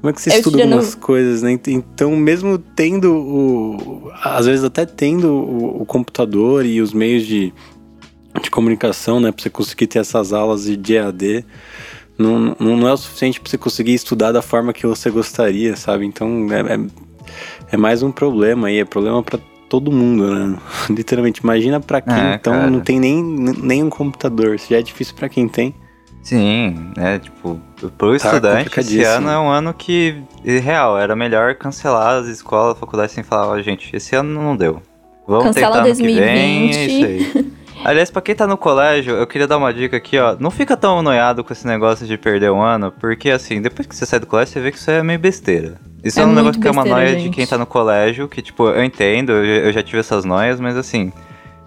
[0.05, 1.01] Como é que você eu estuda algumas no...
[1.01, 1.59] coisas, né?
[1.67, 4.11] Então, mesmo tendo o.
[4.21, 7.51] Às vezes até tendo o, o computador e os meios de,
[8.39, 9.31] de comunicação, né?
[9.31, 11.43] Pra você conseguir ter essas aulas de EAD,
[12.19, 16.05] não, não é o suficiente pra você conseguir estudar da forma que você gostaria, sabe?
[16.05, 16.79] Então é, é,
[17.71, 20.55] é mais um problema aí, é problema para todo mundo, né?
[20.87, 22.69] Literalmente, imagina para quem é, então cara.
[22.69, 25.73] não tem nem, nem um computador, se já é difícil para quem tem.
[26.25, 27.61] Sim, é tipo,
[27.99, 32.79] pro tá estudante esse ano é um ano que, real, era melhor cancelar as escolas,
[32.79, 34.81] faculdades sem falar, ó, gente, esse ano não deu.
[35.27, 36.17] Vamos Cancela tentar 2020.
[36.17, 37.05] ano que vem, é isso
[37.37, 37.53] aí.
[37.85, 40.35] Aliás, pra quem tá no colégio, eu queria dar uma dica aqui, ó.
[40.39, 43.95] Não fica tão noiado com esse negócio de perder um ano, porque assim, depois que
[43.95, 45.75] você sai do colégio, você vê que isso é meio besteira.
[46.03, 47.23] Isso é, é um negócio que é uma noia gente.
[47.25, 50.59] de quem tá no colégio, que, tipo, eu entendo, eu, eu já tive essas noias,
[50.59, 51.13] mas assim,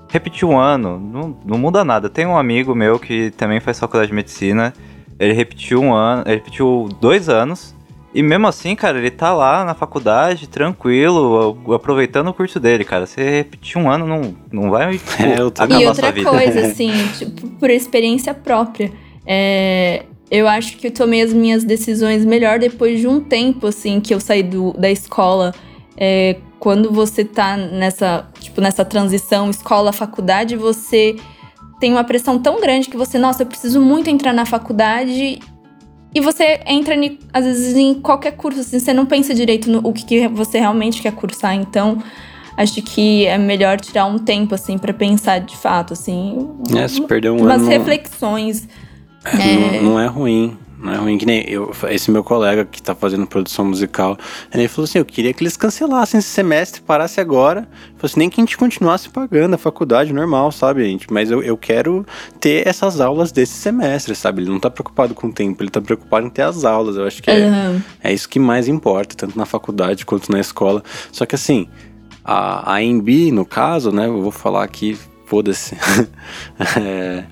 [0.08, 2.08] repetir um ano, não, não muda nada.
[2.08, 4.72] Tem um amigo meu que também faz faculdade de medicina.
[5.18, 7.74] Ele repetiu um ano, ele repetiu dois anos.
[8.14, 13.04] E mesmo assim, cara, ele tá lá na faculdade, tranquilo, aproveitando o curso dele, cara.
[13.04, 17.48] Você repetir um ano não, não vai tipo, é, acabar E outra coisa, assim, tipo,
[17.50, 18.90] por experiência própria.
[19.26, 24.00] É, eu acho que eu tomei as minhas decisões melhor depois de um tempo, assim,
[24.00, 25.54] que eu saí do, da escola.
[25.96, 28.26] É, quando você tá nessa,
[28.58, 31.16] tipo, nessa transição escola-faculdade, você
[31.80, 35.38] tem uma pressão tão grande que você, nossa, eu preciso muito entrar na faculdade.
[36.14, 36.96] E você entra,
[37.32, 41.00] às vezes, em qualquer curso, assim, você não pensa direito no o que você realmente
[41.00, 41.54] quer cursar.
[41.54, 42.02] Então,
[42.56, 46.48] acho que é melhor tirar um tempo, assim, para pensar de fato, assim.
[46.76, 47.70] É, se perder um umas ano.
[47.70, 48.66] reflexões.
[49.24, 49.82] É, é...
[49.82, 50.56] Não é ruim.
[50.80, 54.16] Não é ruim que nem eu, esse meu colega que tá fazendo produção musical,
[54.54, 57.62] ele falou assim: eu queria que eles cancelassem esse semestre, parasse agora.
[57.96, 61.12] Falou assim, nem que a gente continuasse pagando a faculdade normal, sabe, gente?
[61.12, 62.06] Mas eu, eu quero
[62.38, 64.42] ter essas aulas desse semestre, sabe?
[64.42, 66.96] Ele não tá preocupado com o tempo, ele tá preocupado em ter as aulas.
[66.96, 67.82] Eu acho que uhum.
[68.02, 70.82] é, é isso que mais importa, tanto na faculdade quanto na escola.
[71.10, 71.68] Só que assim,
[72.24, 74.06] a, a EMB, no caso, né?
[74.06, 75.76] Eu vou falar aqui, foda-se.
[76.78, 77.24] é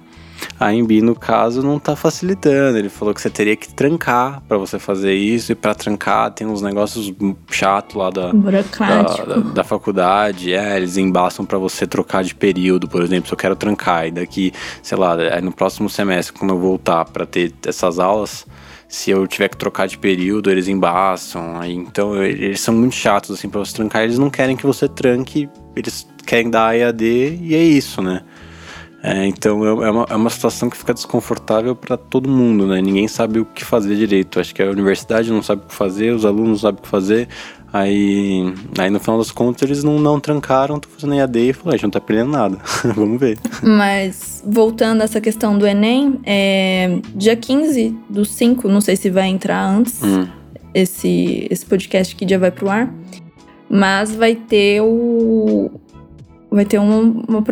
[0.58, 2.78] a Embi, no caso, não tá facilitando.
[2.78, 6.46] Ele falou que você teria que trancar para você fazer isso, e para trancar tem
[6.46, 7.12] uns negócios
[7.50, 10.52] chatos lá da, da, da, da, faculdade.
[10.52, 14.10] É, eles embaçam para você trocar de período, por exemplo, se eu quero trancar, e
[14.10, 18.46] daqui, sei lá, no próximo semestre, quando eu voltar para ter essas aulas
[18.88, 21.60] se eu tiver que trocar de período, eles embaçam.
[21.60, 24.02] Aí, então, eles são muito chatos, assim, pra você trancar.
[24.04, 27.04] Eles não querem que você tranque, eles querem dar EAD
[27.40, 28.22] e é isso, né?
[29.06, 32.82] É, então é, é uma, é uma situação que fica desconfortável para todo mundo, né?
[32.82, 34.40] Ninguém sabe o que fazer direito.
[34.40, 36.88] Acho que a universidade não sabe o que fazer, os alunos não sabem o que
[36.88, 37.28] fazer.
[37.72, 41.74] Aí, aí no final das contas eles não, não trancaram, tô fazendo EAD e falei,
[41.74, 42.58] a gente não tá aprendendo nada.
[42.96, 43.38] Vamos ver.
[43.62, 49.08] Mas voltando a essa questão do Enem, é, dia 15 do 5, não sei se
[49.08, 50.26] vai entrar antes, hum.
[50.74, 52.92] esse, esse podcast que já vai pro ar.
[53.68, 55.70] Mas vai ter o,
[56.50, 57.42] vai ter um, um,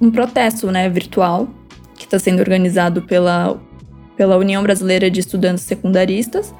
[0.00, 1.48] um protesto né, virtual
[1.96, 3.60] que está sendo organizado pela,
[4.16, 6.54] pela União Brasileira de Estudantes Secundaristas.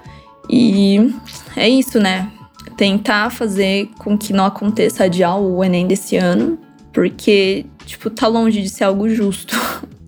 [0.49, 1.13] E
[1.57, 2.31] é isso, né?
[2.77, 6.59] Tentar fazer com que não aconteça adiar o Enem desse ano,
[6.93, 9.55] porque, tipo, tá longe de ser algo justo.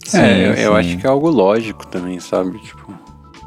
[0.04, 2.58] Sim, é, eu, eu acho que é algo lógico também, sabe?
[2.58, 2.83] Tipo,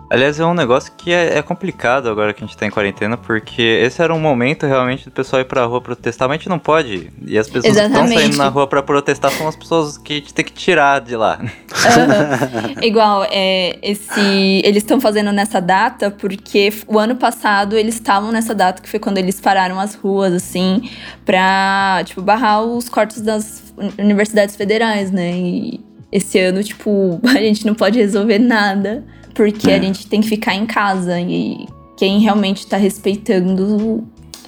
[0.09, 3.17] Aliás, é um negócio que é, é, complicado agora que a gente tá em quarentena,
[3.17, 6.49] porque esse era um momento realmente do pessoal ir pra rua protestar, mas a gente
[6.49, 7.11] não pode.
[7.25, 7.97] E as pessoas Exatamente.
[7.97, 10.53] que estão saindo na rua pra protestar são as pessoas que a gente tem que
[10.53, 11.39] tirar de lá.
[11.87, 12.83] Uhum.
[12.83, 18.53] Igual, é, esse, eles estão fazendo nessa data porque o ano passado eles estavam nessa
[18.53, 20.89] data, que foi quando eles pararam as ruas, assim,
[21.25, 25.31] pra, tipo, barrar os cortes das universidades federais, né?
[25.31, 25.79] E
[26.11, 29.03] esse ano, tipo, a gente não pode resolver nada
[29.37, 29.75] porque é.
[29.75, 34.03] a gente tem que ficar em casa e quem realmente tá respeitando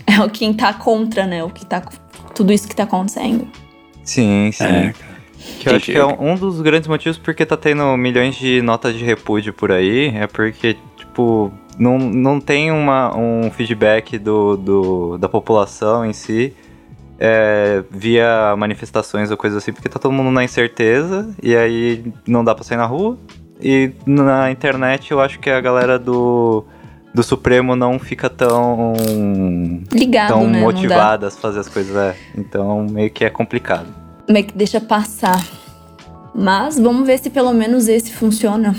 [0.07, 1.43] é o quem tá contra, né?
[1.43, 1.79] O que tá
[2.33, 3.47] tudo isso que tá acontecendo.
[4.03, 4.63] Sim, sim.
[4.63, 4.93] É,
[5.59, 8.97] que eu acho que é um dos grandes motivos porque tá tendo milhões de notas
[8.97, 15.17] de repúdio por aí, é porque, tipo, não, não tem uma, um feedback do, do,
[15.19, 16.55] da população em si
[17.19, 22.43] é, via manifestações ou coisas assim, porque tá todo mundo na incerteza e aí não
[22.43, 23.17] dá pra sair na rua.
[23.61, 26.63] E na internet eu acho que a galera do,
[27.13, 28.93] do Supremo não fica tão.
[29.91, 30.59] Ligado, tão né?
[30.59, 31.95] Não motivada a fazer as coisas.
[31.95, 32.15] É.
[32.37, 33.87] Então meio que é complicado.
[34.29, 35.45] meio que deixa passar.
[36.33, 38.75] Mas vamos ver se pelo menos esse funciona.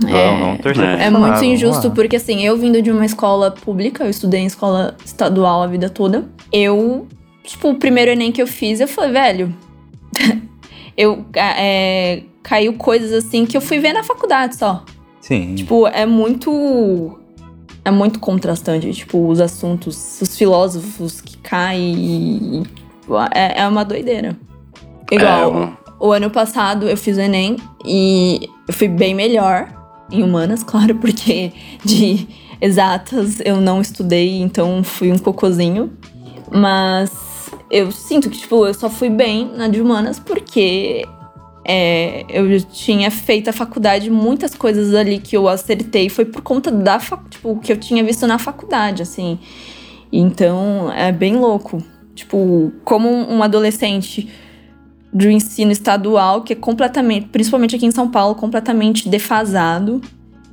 [0.00, 0.96] Torcer é.
[0.96, 4.10] pra É funcionar, muito vamos injusto, porque assim, eu vindo de uma escola pública, eu
[4.10, 6.24] estudei em escola estadual a vida toda.
[6.52, 7.06] Eu,
[7.44, 9.54] tipo, o primeiro Enem que eu fiz, eu falei, velho.
[10.96, 14.84] eu é, caiu coisas assim que eu fui ver na faculdade só.
[15.20, 15.54] Sim.
[15.54, 17.18] Tipo, é muito.
[17.84, 18.92] É muito contrastante.
[18.92, 22.62] Tipo, os assuntos, os filósofos que caem.
[22.62, 22.80] e-
[23.34, 24.38] É, é uma doideira.
[25.10, 29.68] Igual, É, o ano passado eu fiz o Enem e eu fui bem melhor
[30.10, 31.52] em humanas, claro, porque
[31.84, 32.28] de
[32.60, 35.90] exatas eu não estudei, então fui um cocôzinho.
[36.52, 41.04] Mas eu sinto que, tipo, eu só fui bem na de humanas porque
[41.72, 46.68] é, eu tinha feito a faculdade, muitas coisas ali que eu acertei foi por conta
[46.68, 49.38] da tipo, que eu tinha visto na faculdade, assim.
[50.12, 51.80] Então é bem louco.
[52.12, 54.28] Tipo, como um adolescente
[55.12, 60.00] do ensino estadual, que é completamente, principalmente aqui em São Paulo, completamente defasado.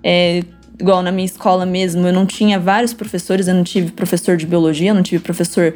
[0.03, 0.43] É,
[0.80, 4.45] igual na minha escola mesmo, eu não tinha vários professores, eu não tive professor de
[4.45, 5.73] biologia, eu não tive professor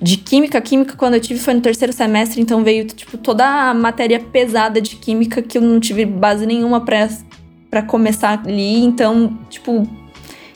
[0.00, 0.60] de química.
[0.60, 4.80] Química, quando eu tive, foi no terceiro semestre, então veio, tipo, toda a matéria pesada
[4.80, 7.08] de química que eu não tive base nenhuma pra,
[7.70, 8.80] pra começar ali.
[8.84, 9.88] Então, tipo,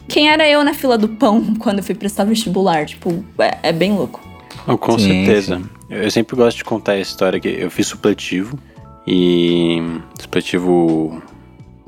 [0.08, 2.84] quem era eu na fila do pão quando eu fui prestar vestibular?
[2.86, 4.20] Tipo, é, é bem louco.
[4.66, 5.56] Oh, com Sim, certeza.
[5.56, 5.64] sim.
[5.88, 8.58] Eu sempre gosto de contar a história que eu fiz supletivo
[9.06, 9.78] e
[10.20, 11.20] supletivo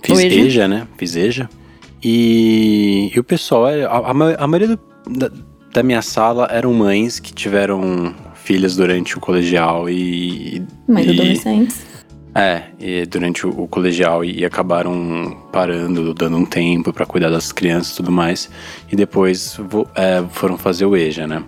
[0.03, 0.67] fiz EJA?
[0.67, 0.89] Né?
[0.97, 1.49] Fiz EJA.
[2.03, 4.81] E, e o pessoal, a, a ma- a maioria do-
[5.19, 5.31] da,
[5.73, 11.87] da minha sala eram mães que tiveram filhas durante o colegial e, e adolescentes.
[12.35, 12.63] é,
[13.07, 17.97] durante o, o colegial e, acabaram parando, dando um tempo pra cuidar das crianças e
[17.97, 18.51] tudo mais.
[18.91, 21.43] E depois vo- é, foram fazer o EJA, né?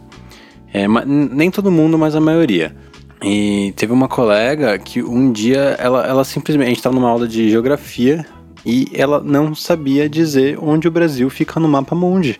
[0.72, 2.74] É, nem todo mundo, mas a maioria.
[3.22, 6.66] E teve uma colega que um dia ela, ela simplesmente.
[6.66, 8.26] A gente tava numa aula de geografia
[8.66, 12.38] e ela não sabia dizer onde o Brasil fica no mapa mundi.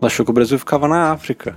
[0.00, 1.56] Ela achou que o Brasil ficava na África.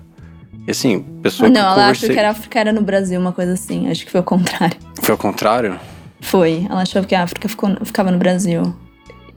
[0.67, 2.09] E assim, pessoa não, que eu ela conversei...
[2.09, 3.89] achou que a África era no Brasil, uma coisa assim.
[3.89, 4.77] Acho que foi o contrário.
[5.01, 5.79] Foi ao contrário?
[6.21, 6.65] Foi.
[6.69, 8.73] Ela achou que a África ficou, ficava no Brasil.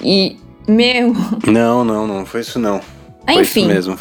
[0.03, 0.37] E,
[0.69, 1.15] meu.
[1.47, 2.27] Não, não, não.
[2.27, 2.81] Foi isso não.
[3.25, 3.61] Foi Enfim.
[3.61, 3.99] isso mesmo.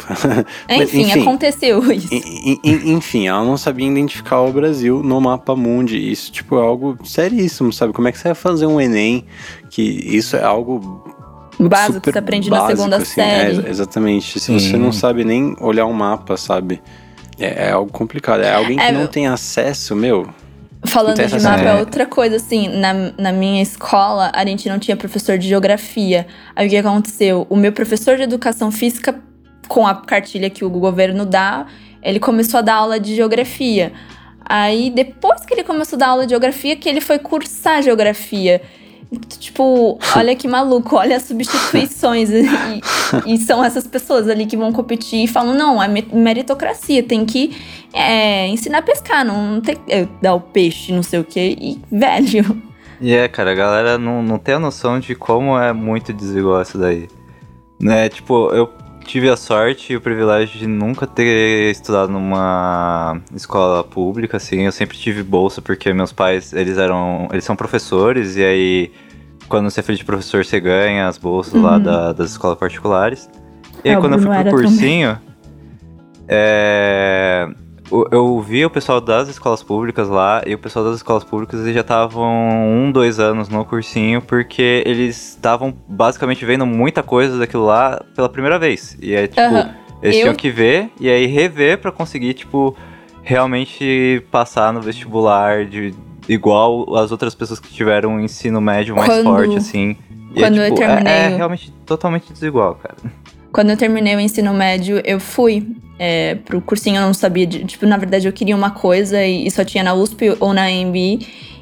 [0.68, 2.08] Mas, Enfim, aconteceu isso.
[2.12, 5.96] En- en- Enfim, ela não sabia identificar o Brasil no mapa mundi.
[6.10, 7.92] Isso, tipo, é algo seríssimo, sabe?
[7.92, 9.24] Como é que você vai fazer um Enem?
[9.70, 11.04] Que isso é algo
[11.68, 13.14] Básico que você aprende na básico, segunda assim.
[13.14, 13.66] série.
[13.66, 14.38] É, exatamente.
[14.38, 14.58] Se Sim.
[14.58, 16.80] você não sabe nem olhar um mapa, sabe?
[17.38, 18.42] É, é algo complicado.
[18.42, 20.28] É alguém que É, não tem acesso, meu.
[20.84, 21.66] Falando de mapa, é.
[21.66, 26.26] é outra coisa, assim, na, na minha escola, a gente não tinha professor de geografia.
[26.56, 27.46] Aí o que aconteceu?
[27.48, 29.14] O meu professor de educação física,
[29.68, 31.66] com a cartilha que o governo dá,
[32.02, 33.92] ele começou a dar aula de geografia.
[34.44, 38.60] Aí, depois que ele começou a dar aula de geografia, que ele foi cursar geografia.
[39.38, 42.30] Tipo, olha que maluco, olha as substituições.
[42.30, 42.44] e,
[43.26, 47.24] e são essas pessoas ali que vão competir e falam: não, é me- meritocracia, tem
[47.26, 47.56] que
[47.92, 51.56] é, ensinar a pescar, não, tem que é, dar o peixe, não sei o quê.
[51.60, 52.62] E, velho,
[53.00, 56.62] E é, cara, a galera não, não tem a noção de como é muito desigual
[56.62, 57.08] isso daí.
[57.80, 58.70] Né, tipo, eu
[59.04, 64.62] tive a sorte e o privilégio de nunca ter estudado numa escola pública, assim.
[64.62, 68.92] Eu sempre tive bolsa porque meus pais, eles eram, eles são professores e aí
[69.48, 71.82] quando você é filho de professor, você ganha as bolsas lá Uhum.
[71.82, 73.28] da- das escolas particulares.
[73.84, 75.18] E É, aí o quando eu fui pro cursinho,
[76.28, 77.46] é,
[78.10, 81.74] eu vi o pessoal das escolas públicas lá e o pessoal das escolas públicas eles
[81.74, 82.24] já estavam
[82.68, 88.28] um, dois anos no cursinho porque eles estavam basicamente vendo muita coisa daquilo lá pela
[88.28, 88.96] primeira vez.
[89.00, 89.74] E é tipo, Aham.
[90.02, 92.74] eles Eu- tinham que ver e aí rever pra conseguir, tipo,
[93.22, 95.94] realmente passar no vestibular de
[96.28, 99.96] igual as outras pessoas que tiveram um ensino médio mais Quando- forte, assim.
[100.34, 102.96] E quando é, eu tipo, é- terminei é o- realmente totalmente desigual, cara.
[103.52, 105.66] quando eu terminei o ensino médio, eu fui
[106.04, 107.46] é, pro cursinho, eu não sabia.
[107.46, 110.64] De, tipo, na verdade, eu queria uma coisa e, só tinha na USP ou na
[110.64, 110.96] AMB.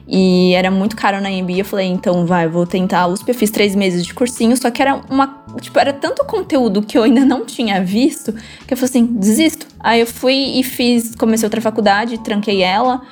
[0.08, 1.58] E era muito caro na AMB.
[1.58, 3.28] Eu falei, então vai, vou tentar a USP.
[3.28, 5.44] Eu fiz três meses de cursinho, só que era uma.
[5.60, 8.32] Tipo, era tanto conteúdo que eu ainda não tinha visto
[8.66, 9.66] que eu falei assim, desisto.
[9.78, 13.02] Aí eu fui e fiz, comecei outra faculdade, tranquei ela.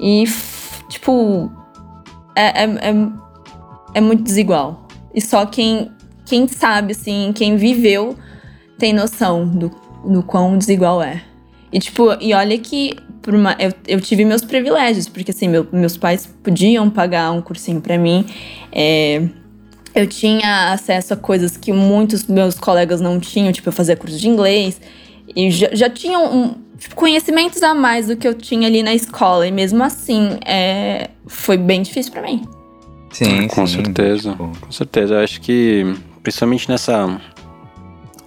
[0.00, 0.24] E,
[0.88, 1.52] tipo,
[2.34, 2.94] é, é, é,
[3.96, 4.88] é muito desigual.
[5.14, 5.92] E só quem,
[6.24, 8.16] quem sabe, assim, quem viveu
[8.78, 9.70] tem noção do,
[10.04, 11.22] do quão desigual é.
[11.72, 13.56] E, tipo, e olha que por uma.
[13.58, 17.96] Eu, eu tive meus privilégios, porque assim, meu, meus pais podiam pagar um cursinho para
[17.96, 18.24] mim.
[18.72, 19.22] É,
[19.94, 24.18] eu tinha acesso a coisas que muitos meus colegas não tinham, tipo, eu fazia curso
[24.18, 24.80] de inglês.
[25.34, 28.94] E já, já tinham um, tipo, conhecimentos a mais do que eu tinha ali na
[28.94, 29.46] escola.
[29.46, 32.42] E mesmo assim, é, foi bem difícil para mim.
[33.12, 34.30] Sim, com sim, certeza.
[34.32, 35.14] tipo, Com certeza.
[35.14, 37.20] Eu acho que, principalmente nessa,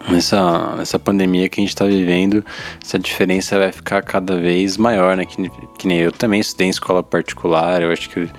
[0.09, 2.43] nessa, nessa pandemia que a gente tá vivendo,
[2.83, 5.25] essa diferença vai ficar cada vez maior, né?
[5.25, 8.29] Que, que nem eu também estudei em escola particular, eu acho que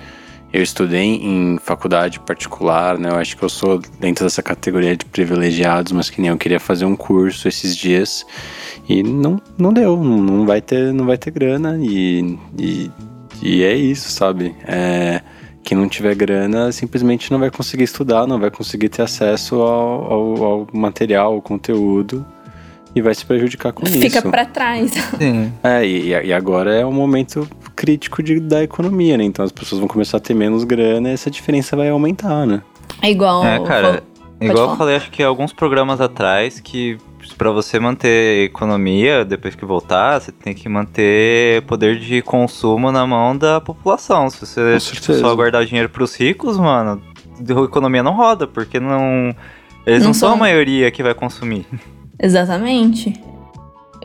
[0.53, 3.09] eu estudei em faculdade particular, né?
[3.09, 6.59] Eu acho que eu sou dentro dessa categoria de privilegiados, mas que nem eu queria
[6.59, 8.25] fazer um curso esses dias
[8.87, 12.91] e não, não deu, não vai ter, não vai ter grana e, e,
[13.41, 14.55] e é isso, sabe?
[14.65, 15.21] É,
[15.65, 20.13] quem não tiver grana simplesmente não vai conseguir estudar, não vai conseguir ter acesso ao,
[20.13, 22.23] ao, ao material, ao conteúdo
[22.95, 24.29] e vai se prejudicar com Fica isso.
[24.29, 24.91] para trás.
[25.17, 25.51] sim.
[25.63, 29.23] É, e, e agora é um momento crítico de, da economia, né?
[29.23, 32.61] Então as pessoas vão começar a ter menos grana e essa diferença vai aumentar, né?
[33.01, 33.43] É igual.
[33.43, 34.03] É, cara,
[34.39, 34.71] igual falar.
[34.71, 36.97] eu falei, acho que alguns programas atrás que
[37.33, 43.05] pra você manter economia, depois que voltar, você tem que manter poder de consumo na
[43.05, 44.29] mão da população.
[44.29, 47.01] Se você tipo, só guardar dinheiro pros ricos, mano,
[47.39, 49.35] a economia não roda, porque não.
[49.85, 51.65] Eles não, Não são a maioria que vai consumir.
[52.19, 53.13] Exatamente.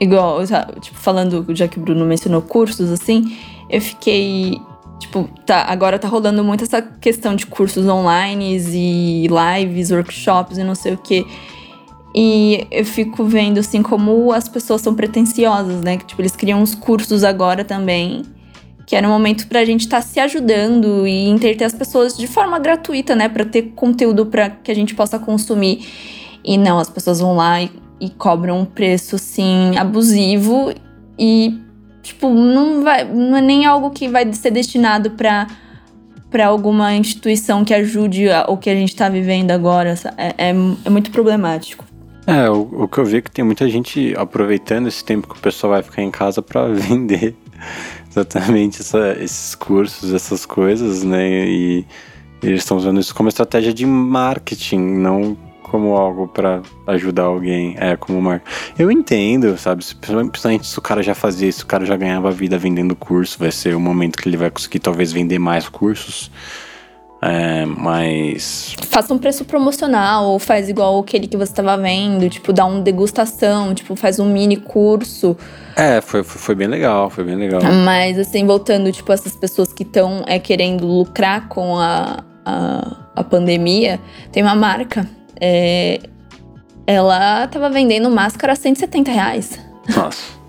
[0.00, 0.40] Igual,
[0.80, 3.37] tipo, falando, já que o Bruno mencionou cursos, assim,
[3.68, 4.61] eu fiquei.
[4.98, 10.64] Tipo, tá, agora tá rolando muito essa questão de cursos online e lives, workshops e
[10.64, 11.24] não sei o quê.
[12.14, 15.96] E eu fico vendo, assim, como as pessoas são pretensiosas, né?
[15.96, 18.23] Que, tipo, eles criam uns cursos agora também,
[18.87, 22.59] que era um momento pra gente estar se ajudando e entreter as pessoas de forma
[22.59, 23.29] gratuita, né?
[23.29, 25.87] Pra ter conteúdo pra que a gente possa consumir.
[26.44, 27.70] E não, as pessoas vão lá e,
[28.01, 30.73] e cobram um preço, assim, abusivo
[31.16, 31.61] e,
[32.03, 35.46] tipo, não, vai, não é nem algo que vai ser destinado pra
[36.31, 39.94] para alguma instituição que ajude o que a gente tá vivendo agora.
[40.16, 41.89] É, é, é muito problemático.
[42.31, 45.35] É, o, o que eu vi é que tem muita gente aproveitando esse tempo que
[45.38, 47.35] o pessoal vai ficar em casa pra vender
[48.11, 51.29] exatamente essa- esses cursos, essas coisas, né?
[51.49, 51.85] E,
[52.43, 57.75] eles estão usando isso como estratégia de marketing, não como algo pra ajudar alguém.
[57.79, 58.51] É, como marketing.
[58.79, 59.85] Eu entendo, sabe?
[60.01, 63.53] Principalmente se o cara já fazia isso, o cara já ganhava vida vendendo curso, vai
[63.53, 66.31] ser o momento que ele vai conseguir talvez vender mais cursos.
[67.22, 72.52] É, mas Faça um preço promocional, ou faz igual aquele que você tava vendo, tipo,
[72.52, 75.37] dá uma degustação, tipo, faz um mini curso.
[75.76, 77.61] é, foi, foi, foi bem legal, foi bem legal.
[77.85, 83.24] Mas, assim, voltando, tipo, essas pessoas que estão é, querendo lucrar com a, a, a
[83.24, 84.00] pandemia,
[84.33, 85.06] tem uma marca.
[85.40, 86.00] é,
[86.87, 89.61] ela tava vendendo máscara a 170 reais.
[89.94, 90.40] Nossa.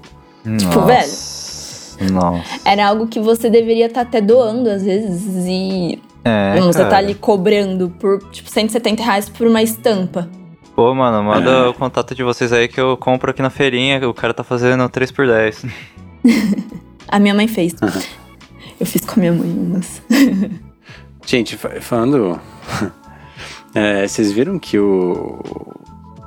[0.57, 2.11] Tipo, velho.
[2.11, 2.43] Nossa.
[2.65, 6.89] Era algo que você deveria estar até doando, às vezes, e É, você cara.
[6.91, 10.29] tá ali cobrando por, tipo, 170 reais por uma estampa.
[10.75, 11.67] Pô, mano, manda É.
[11.67, 14.07] o contato de vocês aí que eu compro aqui na feirinha.
[14.07, 15.69] O cara tá fazendo 3x10.
[17.07, 17.73] A minha mãe fez.
[18.79, 20.01] Eu fiz com a minha mãe umas.
[21.25, 22.39] Gente, fa- falando.
[23.75, 25.39] é, vocês viram que o.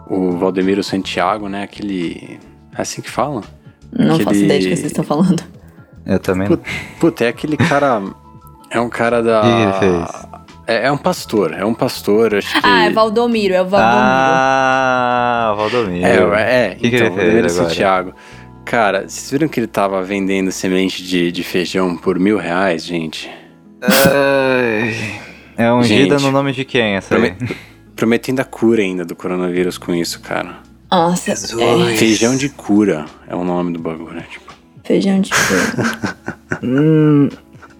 [0.07, 1.62] O Valdemiro Santiago, né?
[1.62, 2.38] Aquele.
[2.76, 3.42] É assim que fala?
[3.96, 5.42] Não faço Aquele- ideia de que vocês estão falando.
[6.04, 6.61] Eu também não.
[7.00, 8.02] Puta, é aquele cara.
[8.75, 9.41] É um cara da.
[9.41, 10.27] O que que ele fez?
[10.67, 12.61] É, é um pastor, é um pastor, acho que.
[12.67, 14.01] Ah, é Valdomiro, é o Valdomiro.
[14.03, 16.35] Ah, Valdomiro.
[16.35, 17.69] É, é, que que então, ele fez Valdemiro agora?
[17.69, 18.15] Santiago.
[18.65, 23.31] Cara, vocês viram que ele tava vendendo semente de, de feijão por mil reais, gente?
[25.57, 26.23] É ungida Gente.
[26.27, 27.33] no nome de quem essa aí?
[27.33, 27.57] Promet-
[27.95, 30.57] Prometendo a cura ainda do coronavírus com isso, cara.
[30.91, 34.25] Nossa, é, Feijão de cura é o nome do bagulho, né?
[34.31, 36.15] Tipo, feijão de couro.
[36.63, 37.29] Hum,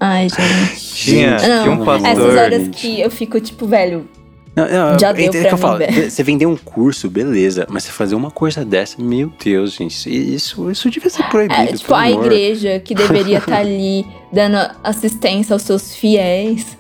[0.07, 0.95] Ai, gente.
[0.95, 2.09] tinha, Não, tinha um pastor.
[2.11, 2.77] Essas horas gente.
[2.81, 4.09] que eu fico, tipo, velho,
[4.57, 6.11] Não, não, Já é- deu é pra que eu falo, velho.
[6.11, 10.71] Você vender um curso, beleza, mas você fazer uma coisa dessa, meu Deus, gente, isso,
[10.71, 11.61] isso devia ser proibido.
[11.61, 12.27] É, tipo, a amor.
[12.27, 16.79] igreja que deveria estar ali dando assistência aos seus fiéis.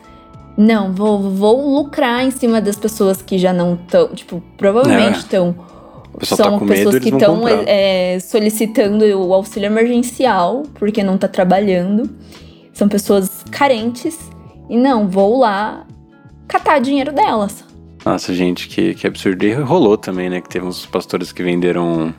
[0.56, 4.06] Não, vou, vou lucrar em cima das pessoas que já não estão.
[4.14, 5.18] Tipo, provavelmente É.
[5.18, 5.56] estão.
[6.16, 11.02] Pessoal tá São com medo, pessoas eles que estão é, solicitando o auxílio emergencial porque
[11.02, 12.08] não tá trabalhando.
[12.74, 14.18] São pessoas carentes.
[14.68, 15.86] E não, vou lá
[16.46, 17.64] catar dinheiro delas.
[18.04, 19.44] Nossa, gente, que, que absurdo.
[19.44, 20.40] E rolou também, né?
[20.40, 22.12] Que teve uns pastores que venderam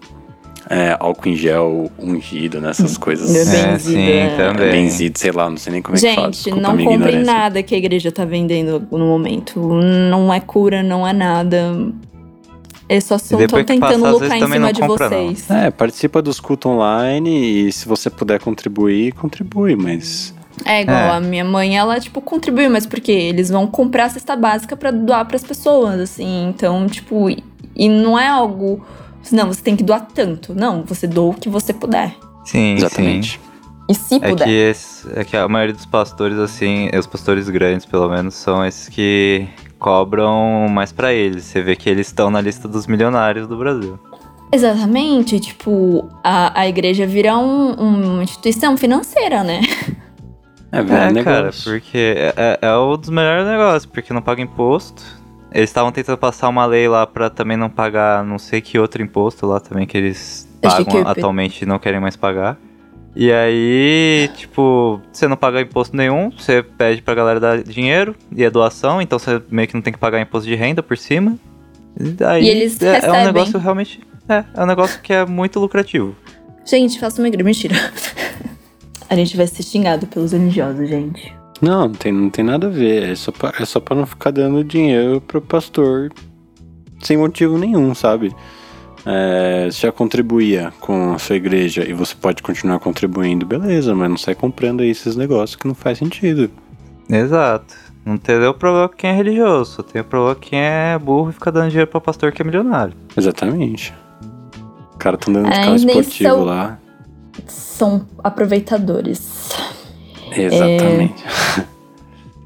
[0.69, 3.35] é, álcool em gel ungido, nessas coisas.
[3.35, 4.35] É É, benzido, sim, é.
[4.35, 4.71] também.
[4.71, 6.27] Benzido, sei lá, não sei nem como é que fala.
[6.27, 9.59] Gente, Desculpa não comprem nada que a igreja tá vendendo no momento.
[9.59, 11.75] Não é cura, não é nada.
[12.87, 15.17] Eles só que tentando passar, lucrar em cima não de compra, não.
[15.17, 15.49] vocês.
[15.49, 20.34] É, participa dos cultos online e se você puder contribuir, contribui, mas.
[20.63, 21.11] É igual É.
[21.17, 24.91] a minha mãe, ela, tipo, contribuiu, mas porque eles vão comprar a cesta básica pra
[24.91, 26.47] doar pras pessoas, assim.
[26.49, 27.43] Então, tipo, e,
[27.75, 28.85] e não é algo.
[29.31, 30.53] Não, você tem que doar tanto.
[30.55, 32.15] Não, você doa o que você puder.
[32.45, 33.39] Sim, Exatamente.
[33.39, 33.45] sim.
[33.89, 34.45] E se É puder.
[34.47, 38.65] que, esse- é que a maioria dos pastores, assim, os pastores grandes, pelo menos, são
[38.65, 39.47] esses que
[39.77, 41.43] cobram mais pra eles.
[41.43, 43.99] Você vê que eles estão na lista dos milionários do Brasil.
[44.51, 49.61] Exatamente, tipo, a, a igreja vira um- uma instituição financeira, né?
[50.75, 51.23] É, É, negócio.
[51.23, 55.01] cara, porque é, é, é um dos melhores negócios, porque não paga imposto.
[55.53, 59.01] Eles estavam tentando passar uma lei lá pra também não pagar não sei que outro
[59.01, 62.57] imposto lá também que eles pagam que- atualmente e não querem mais pagar.
[63.15, 68.43] E aí, tipo, você não paga imposto nenhum, você pede pra galera dar dinheiro e
[68.43, 71.37] é doação, então você meio que não tem que pagar imposto de renda por cima.
[71.97, 74.01] E, aí, E eles é, é um negócio realmente.
[74.27, 76.13] É, é um negócio que é muito lucrativo.
[76.65, 77.45] Gente, faça uma igreja.
[77.45, 77.75] Mentira.
[79.09, 81.33] A gente vai ser xingado pelos religiosos, gente.
[81.61, 83.11] Não, não tem, não tem nada a ver.
[83.11, 86.11] É só, pra, é só pra não ficar dando dinheiro pro pastor
[87.01, 88.33] sem motivo nenhum, sabe?
[89.05, 94.09] É, se já contribuía com a sua igreja e você pode continuar contribuindo, beleza, mas
[94.09, 96.49] não sai comprando aí esses negócios que não faz sentido.
[97.07, 97.75] Exato.
[98.03, 100.97] Não tem o problema com quem é religioso, só tem o problema com quem é
[100.97, 102.93] burro e fica dando dinheiro pra pastor que é milionário.
[103.15, 103.93] Exatamente.
[104.93, 106.79] O cara tá andando de carro esportivo são- lá.
[107.47, 109.49] São aproveitadores.
[110.31, 111.23] Exatamente.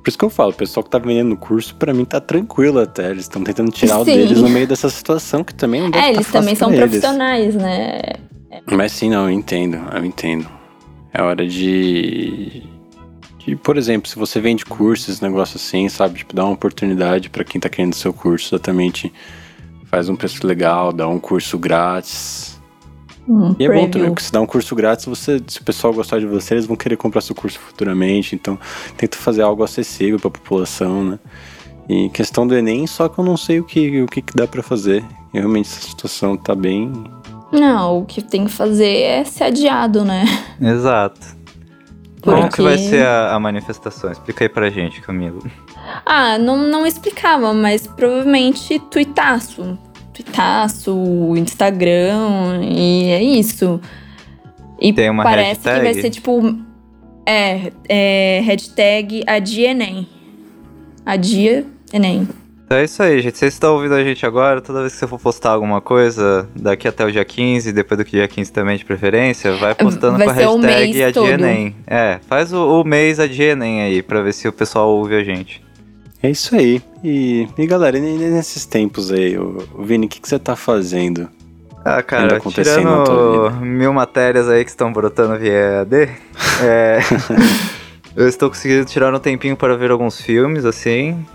[0.04, 2.20] Por isso que eu falo, o pessoal que tá vendendo o curso, pra mim tá
[2.20, 3.10] tranquilo até.
[3.12, 4.14] Eles estão tentando tirar o Sim.
[4.16, 6.70] deles no meio dessa situação que também não deve É, tá eles fácil também são
[6.70, 6.80] eles.
[6.80, 8.00] profissionais, né?
[8.72, 10.50] Mas sim, não, eu entendo, eu entendo.
[11.14, 12.64] É hora de.
[13.46, 16.20] de por exemplo, se você vende cursos, negócio assim, sabe?
[16.20, 19.12] Tipo, dá uma oportunidade pra quem tá querendo seu curso, exatamente.
[19.86, 22.59] Faz um preço legal, dá um curso grátis.
[23.30, 25.94] Um E é bom também, porque se dá um curso grátis, você, se o pessoal
[25.94, 28.34] gostar de você, eles vão querer comprar seu curso futuramente.
[28.36, 28.58] Então,
[28.98, 31.20] tenta fazer algo acessível pra população, né?
[31.88, 34.48] E questão do Enem, só que eu não sei o que, o que, que dá
[34.48, 35.04] pra fazer.
[35.34, 36.92] E realmente essa situação tá bem.
[37.52, 40.24] Não, o que tem que fazer é ser adiado, né?
[40.62, 41.20] Exato.
[42.22, 44.12] Como Porque- que vai ser a, a manifestação?
[44.12, 45.42] Explica aí pra gente, Camilo.
[46.06, 49.78] Ah, não, não explicava, mas provavelmente tuitaço.
[50.24, 53.80] Tuitaço, Instagram, e é isso.
[54.80, 56.02] E Tem uma parece que vai hashtag?
[56.02, 56.58] ser tipo.
[57.26, 60.08] É, é hashtag Adia Enem.
[61.06, 62.28] Adia Enem.
[62.66, 63.38] Então é isso aí, gente.
[63.38, 66.88] Vocês estão ouvindo a gente agora, toda vez que você for postar alguma coisa, daqui
[66.88, 70.32] até o dia 15, depois do dia 15 também de preferência, vai postando Vai com
[70.32, 71.04] a hashtag.
[71.04, 71.76] ADIENEM.
[71.88, 75.64] É, faz o, o mês ADIENEM aí, pra ver se o pessoal ouve a gente.
[76.22, 76.82] É isso aí.
[77.04, 80.56] E, e galera, e nesses tempos aí, o, o Vini, o que, que você tá
[80.56, 81.30] fazendo?
[81.86, 85.96] Ah, cara, tirando mil matérias aí que estão brotando via EAD,
[86.62, 87.00] é,
[88.16, 91.26] eu estou conseguindo tirar um tempinho para ver alguns filmes, assim.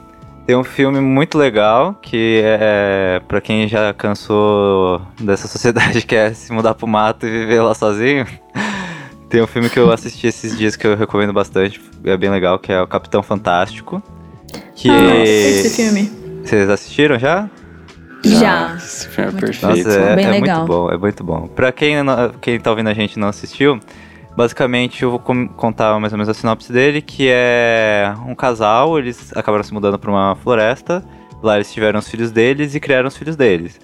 [0.47, 6.35] Tem um filme muito legal que é para quem já cansou dessa sociedade que é
[6.35, 8.27] se mudar pro mato e viver lá sozinho.
[9.31, 12.59] Tem um filme que eu assisti esses dias que eu recomendo bastante, é bem legal,
[12.59, 14.03] que é o Capitão Fantástico.
[14.85, 16.12] Que Ah, esse filme.
[16.45, 17.49] vocês assistiram já?
[18.22, 18.74] Já.
[18.76, 19.87] Esse filme é Muito perfeito.
[19.87, 20.59] Nossa, é, Bem é legal.
[20.59, 21.49] muito bom, é muito bom.
[21.49, 21.95] Pra quem,
[22.43, 23.80] quem tá ouvindo a gente e não assistiu,
[24.37, 29.32] basicamente eu vou contar mais ou menos a sinopse dele, que é um casal, eles
[29.35, 31.03] acabaram se mudando pra uma floresta,
[31.43, 33.80] lá eles tiveram os filhos deles e criaram os filhos deles.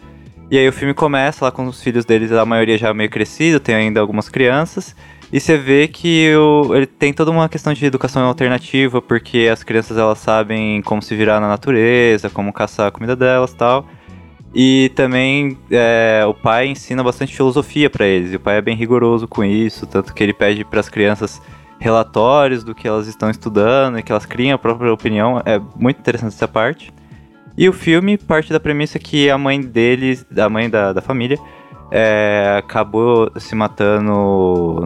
[0.51, 3.59] E aí o filme começa lá com os filhos deles, a maioria já meio crescido,
[3.59, 4.94] tem ainda algumas crianças,
[5.33, 9.62] e você vê que o- ele tem toda uma questão de educação alternativa, porque as
[9.62, 13.87] crianças elas sabem como se virar na natureza, como caçar a comida delas tal.
[14.55, 18.33] E também é, o pai ensina bastante filosofia pra eles.
[18.33, 21.41] E o pai é bem rigoroso com isso, tanto que ele pede para as crianças
[21.78, 25.41] relatórios do que elas estão estudando e que elas criam a própria opinião.
[25.47, 26.93] É muito interessante essa parte.
[27.57, 31.39] E o filme parte da premissa que a mãe deles, a mãe da, da família,
[31.91, 34.12] é, acabou se matando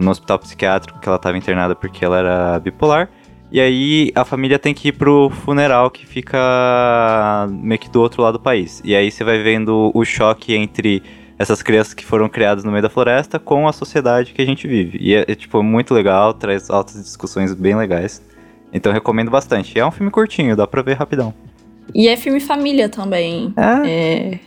[0.01, 3.09] no hospital psiquiátrico que ela estava internada porque ela era bipolar.
[3.51, 8.21] E aí a família tem que ir pro funeral que fica meio que do outro
[8.21, 8.81] lado do país.
[8.83, 11.03] E aí você vai vendo o choque entre
[11.37, 14.67] essas crianças que foram criadas no meio da floresta com a sociedade que a gente
[14.67, 14.97] vive.
[14.99, 18.21] E é, é, tipo muito legal, traz altas discussões bem legais.
[18.73, 19.77] Então recomendo bastante.
[19.77, 21.33] É um filme curtinho, dá pra ver rapidão.
[21.93, 23.53] E é filme família também.
[23.55, 24.39] É, É,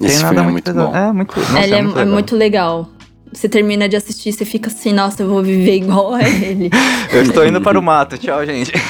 [0.00, 0.96] tem Esse nada filme é muito, muito bom.
[0.96, 2.14] É muito, nossa, ele é, é muito é legal.
[2.14, 2.88] muito legal.
[3.32, 6.68] Você termina de assistir, você fica assim, nossa, eu vou viver igual a ele.
[7.12, 8.72] Eu estou indo para o mato, tchau, gente.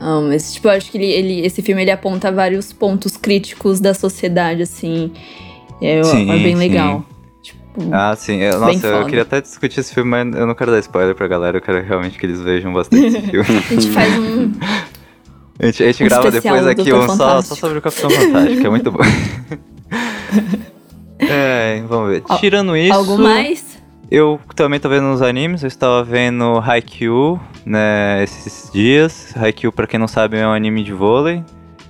[0.00, 3.78] Ah, mas, tipo, eu acho que ele, ele, esse filme ele aponta vários pontos críticos
[3.80, 5.12] da sociedade, assim.
[5.82, 6.54] É, Sim, é bem sim.
[6.54, 7.04] legal.
[7.42, 7.58] Tipo,
[7.92, 8.40] Ah, sim.
[8.40, 9.04] Eu- nossa, eu foda.
[9.06, 11.58] queria até discutir esse filme, mas eu não quero dar spoiler pra galera.
[11.58, 13.44] Eu quero realmente que eles vejam bastante esse filme.
[13.48, 14.52] a gente faz um.
[15.58, 18.66] A gente, a gente Um grava depois aqui um só, só sobre o Capitão Fantástico,
[18.66, 19.00] é muito bom.
[21.18, 22.22] é, vamos ver.
[22.28, 23.78] Al- Tirando isso, Algo mais?
[24.10, 25.62] eu também tô vendo uns animes.
[25.62, 29.32] Eu estava vendo Haikyuu, né, esses dias.
[29.36, 31.42] Haikyuu, pra quem não sabe, é um anime de vôlei.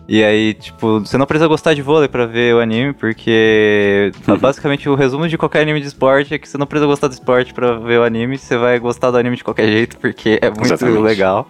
[0.08, 4.88] E aí, tipo, você não precisa gostar de vôlei pra ver o anime, porque basicamente
[4.88, 7.52] o resumo de qualquer anime de esporte é que você não precisa gostar do esporte
[7.52, 10.62] pra ver o anime, você vai gostar do anime de qualquer jeito, porque é muito
[10.66, 11.02] Exatamente.
[11.02, 11.48] legal.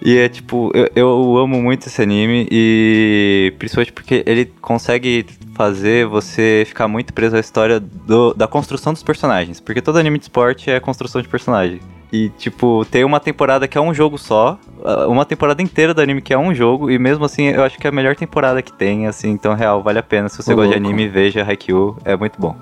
[0.00, 6.06] E é tipo, eu, eu amo muito esse anime e principalmente porque ele consegue fazer
[6.06, 9.58] você ficar muito preso à história do- da construção dos personagens.
[9.58, 11.80] Porque todo anime de esporte é construção de personagem.
[12.12, 16.00] E, tipo, tem uma temporada que é um jogo só, ah, uma temporada inteira do
[16.00, 18.62] anime que é um jogo, e mesmo assim eu acho que é a melhor temporada
[18.62, 20.28] que tem, assim, então real, vale a pena.
[20.28, 20.88] Se você Ô, gosta de louco.
[20.94, 22.56] anime, veja Haikyuu, é muito bom.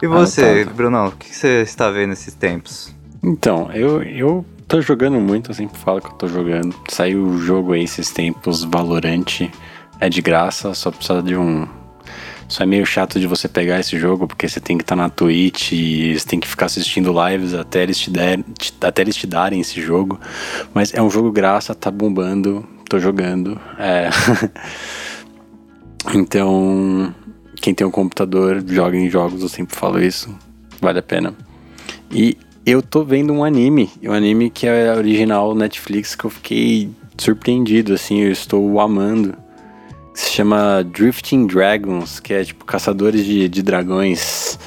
[0.00, 0.70] E Ah, você, tá.
[0.72, 2.94] Brunão, o que você está vendo esses tempos?
[3.24, 6.74] Então, eu, eu tô jogando muito, eu sempre falo que eu tô jogando.
[6.88, 9.50] Saiu o jogo aí esses tempos, Valorante.
[10.00, 11.68] É de graça, só precisa de um.
[12.48, 15.10] Só é meio chato de você pegar esse jogo, porque você tem que estar na
[15.10, 19.14] Twitch e você tem que ficar assistindo lives até eles te, der, te- até eles
[19.14, 20.18] te darem esse jogo.
[20.72, 23.60] Mas é um jogo graça, tá bombando, tô jogando.
[23.78, 24.08] É.
[26.16, 27.14] então,
[27.56, 30.34] quem tem um computador, joga em jogos, eu sempre falo isso.
[30.80, 31.34] Vale a pena.
[32.10, 36.90] E eu tô vendo um anime, um anime que é original Netflix que eu fiquei
[37.18, 39.34] surpreendido, assim, eu estou amando.
[40.14, 44.58] Se chama Drifting Dragons, que é tipo caçadores de, de dragões.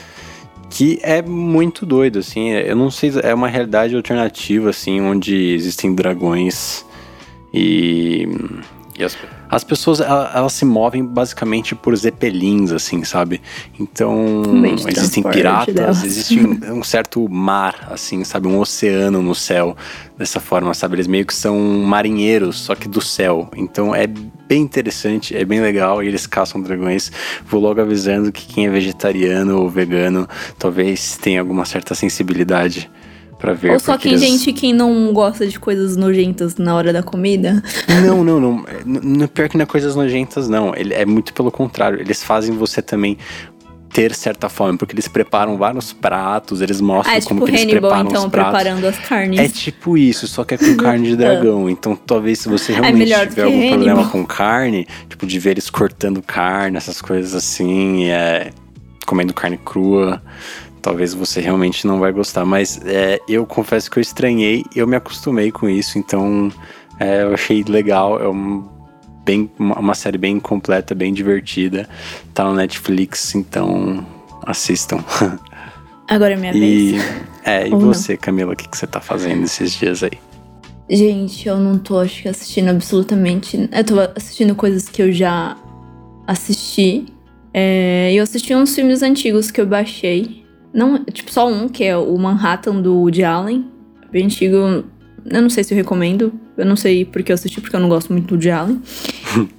[0.70, 2.50] Que é muito doido, assim.
[2.50, 6.84] Eu não sei, é uma realidade alternativa, assim, onde existem dragões
[7.54, 8.28] e.
[8.98, 9.16] e as,
[9.50, 13.42] as pessoas, ela- elas, se movem basicamente por zeppelins, assim, sabe?
[13.80, 14.42] Então,
[15.04, 18.48] existem piratas, existe um, um certo mar, assim, sabe?
[18.48, 19.76] Um oceano no céu,
[20.18, 20.96] dessa forma, sabe?
[20.96, 23.50] Eles meio que são marinheiros, só que do céu.
[23.56, 27.12] Então, é bem interessante, é bem legal e eles caçam dragões.
[27.48, 30.28] Vou logo avisando que quem é vegetariano ou vegano
[30.58, 32.90] talvez tenha alguma certa sensibilidade
[33.40, 33.72] pra ver.
[33.74, 37.62] Ou só quem, eles- gente, quem não gosta de coisas nojentas na hora da comida.
[38.06, 38.66] Não, não, não.
[38.68, 40.74] É, n- n- Pior que não é coisas nojentas, não.
[40.76, 42.00] Ele, é muito pelo contrário.
[42.00, 43.18] Eles fazem você também
[43.94, 47.52] ter certa fome, porque eles preparam vários pratos, eles mostram Ah, é como tipo que
[47.52, 48.52] eles Hannibal, preparam então, os pratos.
[48.60, 49.40] preparando as carnes.
[49.40, 51.70] É tipo isso, só que é com carne de dragão.
[51.70, 54.12] Então, talvez se você realmente melhor do tiver que algum problema Hannibal.
[54.12, 58.50] com carne, tipo de ver eles cortando carne, essas coisas assim, é,
[59.06, 60.22] comendo carne crua,
[60.86, 62.46] talvez você realmente não vai gostar.
[62.46, 66.52] Mas é, eu confesso que eu estranhei, eu me acostumei com isso, então
[67.00, 68.22] é, eu achei legal.
[68.22, 68.64] É um,
[69.26, 71.90] bem, uma, série bem completa, bem divertida.
[72.36, 74.06] Tá no Netflix, então
[74.46, 75.04] assistam.
[76.08, 77.04] Agora é minha E, vez.
[77.44, 77.88] é, e Ou não.
[77.88, 80.20] você, Camila, o que, que você tá fazendo esses dias aí?
[80.88, 83.58] Gente, eu não tô, acho que, assistindo absolutamente.
[83.72, 85.58] Eu tô assistindo coisas que eu já
[86.28, 87.08] assisti.
[87.52, 90.45] É, eu assisti uns filmes antigos que eu baixei.
[90.76, 93.66] Não, tipo, só um, que é o Manhattan do Woody Allen.
[94.12, 94.56] Bem antigo.
[95.26, 96.34] Eu não sei se eu recomendo.
[96.58, 98.82] Eu não sei porque eu assisti, porque eu não gosto muito do Woody Allen.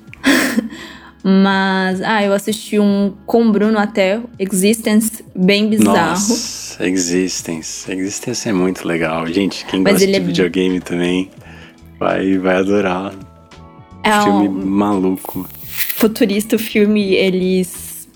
[1.29, 6.11] Mas, ah, eu assisti um com o Bruno até, Existence, bem bizarro.
[6.11, 7.91] Nossa, Existence.
[7.91, 9.27] Existence é muito legal.
[9.27, 11.29] Gente, quem Mas gosta de é- videogame também
[11.99, 13.13] vai, vai adorar.
[14.05, 15.49] É Filme um- maluco.
[15.97, 18.07] futurista o filme, eles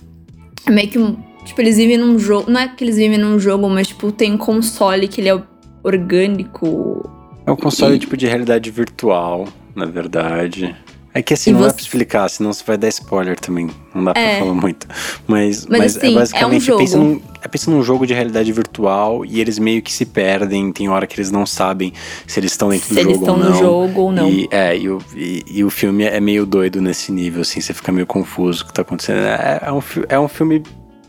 [0.68, 3.68] meio que um- tipo eles vivem num jogo, não é que eles vivem num jogo,
[3.68, 5.42] mas tipo tem um console que ele é
[5.82, 7.08] orgânico.
[7.46, 10.74] É um console E- tipo de realidade virtual, na verdade.
[11.12, 13.68] É que assim, E não dá você- pra explicar, senão você vai dar spoiler também.
[13.92, 14.38] Não dá pra É.
[14.38, 14.86] falar muito.
[15.26, 16.72] Mas, Mas, mas, assim, é é um basicamente.
[16.76, 20.70] pensa, num, é, pensa num jogo de realidade virtual e eles meio que se perdem.
[20.70, 21.92] Tem hora que eles não sabem
[22.28, 23.50] se eles estão dentro Se do eles jogo estão ou não.
[23.50, 24.28] no jogo ou não.
[24.30, 27.74] E, é, e o, e, e o filme é meio doido nesse nível, assim, você
[27.74, 29.18] fica meio confuso o que tá acontecendo.
[29.18, 30.62] É, é um, é um filme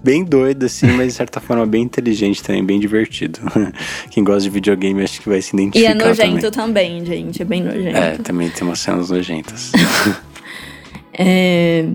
[0.03, 3.39] bem doido, assim, mas de certa forma bem inteligente também, bem divertido.
[4.11, 7.03] Quem gosta de videogame acho que vai se E identificar é nojento também.
[7.03, 7.97] também, gente, é bem nojento.
[7.97, 9.71] É, também tem umas cenas nojentas.
[11.13, 11.87] É...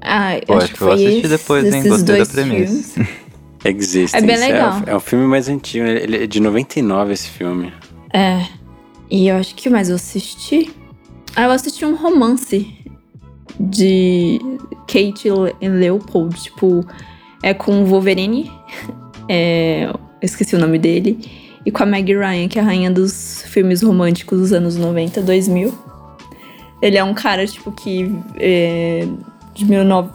[0.00, 1.82] Ah, eu Pô, acho acho que que eu vou foi assistir esse- depois, hein?
[1.88, 2.92] Gostei da premissa.
[2.94, 3.10] filmes.
[3.64, 4.16] Existence.
[4.16, 4.82] É bem legal.
[4.86, 6.02] É, o- é um filme mais antigo, né?
[6.02, 7.72] ele é de 99 esse filme.
[8.12, 8.44] É.
[9.10, 10.70] E eu acho que mais eu assisti.
[11.36, 12.74] Ah, eu assisti um romance
[13.58, 14.40] de
[14.86, 16.40] Kate Le- Leopold.
[16.42, 16.86] Tipo,
[17.42, 18.50] é com o Wolverine.
[19.28, 19.88] É,
[20.20, 21.16] esqueci o nome dele.
[21.64, 25.22] E com a Meg Ryan, que é a rainha dos filmes românticos dos anos 90,
[25.22, 25.72] 2000.
[26.82, 28.12] Ele é um cara, tipo, que.
[28.36, 29.06] É,
[29.54, 30.10] de 19,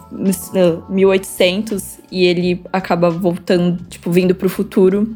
[0.90, 5.16] 1800 e ele acaba voltando, tipo, vindo pro futuro.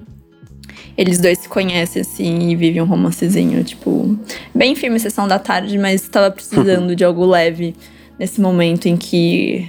[0.97, 4.18] Eles dois se conhecem, assim, e vivem um romancezinho, tipo,
[4.53, 7.76] bem filme Sessão da Tarde, mas tava precisando de algo leve
[8.22, 9.68] nesse momento em que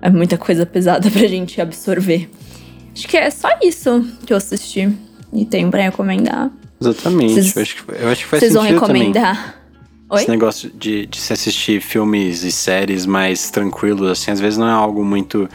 [0.00, 2.30] é muita coisa pesada pra gente absorver.
[2.94, 4.90] Acho que é só isso que eu assisti
[5.30, 6.50] e tenho pra recomendar.
[6.80, 7.34] Exatamente.
[7.34, 9.36] Cês, eu, acho que, eu acho que faz Vocês vão recomendar?
[9.36, 9.54] Também.
[10.10, 10.20] Oi?
[10.22, 14.68] Esse negócio de, de se assistir filmes e séries mais tranquilos, assim, às vezes não
[14.68, 15.46] é algo muito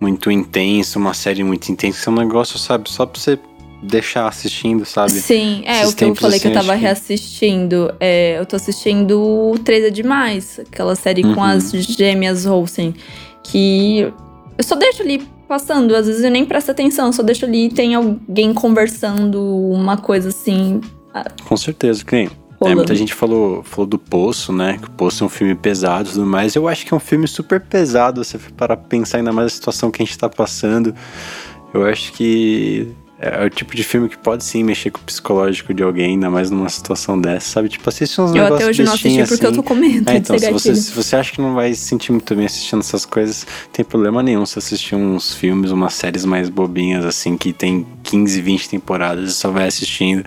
[0.00, 3.38] muito intenso, uma série muito intensa, é um negócio, sabe, só pra você
[3.82, 5.12] deixar assistindo, sabe?
[5.12, 7.92] Sim, é Esses o que eu falei assim, que eu tava reassistindo.
[7.98, 11.34] É, eu tô assistindo 3 é Demais, aquela série uhum.
[11.34, 12.94] com as gêmeas Olsen,
[13.42, 14.12] que
[14.58, 17.68] eu só deixo ali passando, às vezes eu nem presto atenção, só deixo ali e
[17.70, 20.80] tem alguém conversando, uma coisa assim.
[21.44, 22.30] Com certeza, que
[22.62, 24.78] é, muita gente falou, falou do Poço, né?
[24.78, 26.54] Que o Poço é um filme pesado e tudo mais.
[26.54, 29.90] Eu acho que é um filme super pesado, você para pensar ainda mais a situação
[29.90, 30.94] que a gente tá passando.
[31.72, 35.02] Eu acho que é, é o tipo de filme que pode sim mexer com o
[35.02, 37.68] psicológico de alguém, ainda mais numa situação dessa, sabe?
[37.68, 39.34] Tipo, assiste uns eu negócios Eu até hoje não assisti assim.
[39.34, 41.72] porque eu tô com medo é, então, se você, se você acha que não vai
[41.74, 45.92] se sentir muito bem assistindo essas coisas, tem problema nenhum se assistir uns filmes, umas
[45.92, 50.24] séries mais bobinhas, assim, que tem 15, 20 temporadas e só vai assistindo.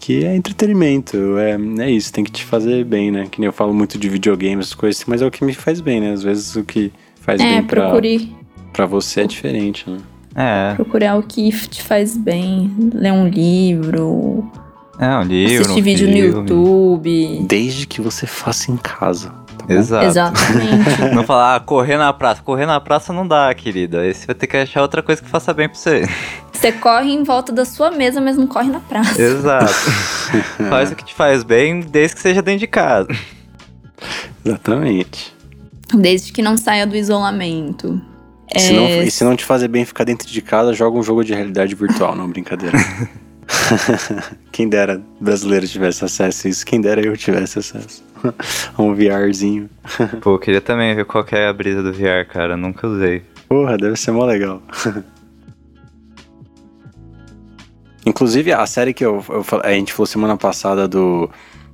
[0.00, 3.28] Que é entretenimento, é, é isso, tem que te fazer bem, né?
[3.30, 5.80] Que nem eu falo muito de videogames, essas coisas, mas é o que me faz
[5.80, 6.12] bem, né?
[6.12, 8.34] Às vezes o que faz é, bem pra, procure.
[8.72, 9.98] pra você é diferente, né?
[10.34, 10.74] É.
[10.74, 12.74] Procurar o que te faz bem.
[12.94, 14.50] Ler um livro.
[14.98, 15.62] É, um livro.
[15.62, 16.28] Assistir um vídeo filme.
[16.28, 17.46] no YouTube.
[17.48, 19.32] Desde que você faça em casa.
[19.58, 20.06] Tá Exato.
[20.06, 21.00] Exatamente.
[21.14, 22.42] não falar, ah, correr na praça.
[22.42, 24.00] Correr na praça não dá, querida.
[24.00, 26.08] Aí você vai ter que achar outra coisa que faça bem pra você.
[26.52, 29.20] Você corre em volta da sua mesa, mas não corre na praça.
[29.20, 29.72] Exato.
[30.68, 33.08] faz o que te faz bem, desde que seja dentro de casa.
[34.44, 35.34] Exatamente.
[35.94, 38.00] Desde que não saia do isolamento.
[38.54, 38.58] É...
[38.58, 41.24] Se não, e se não te fazer bem ficar dentro de casa, joga um jogo
[41.24, 42.78] de realidade virtual, não brincadeira.
[44.52, 48.02] quem dera brasileiro tivesse acesso a isso, quem dera eu tivesse acesso
[48.76, 49.68] a um VRzinho.
[50.20, 53.22] Pô, eu queria também ver qual é a brisa do VR, cara, nunca usei.
[53.48, 54.62] Porra, deve ser mó legal.
[58.04, 61.30] Inclusive, a série que eu, eu, a gente falou semana passada do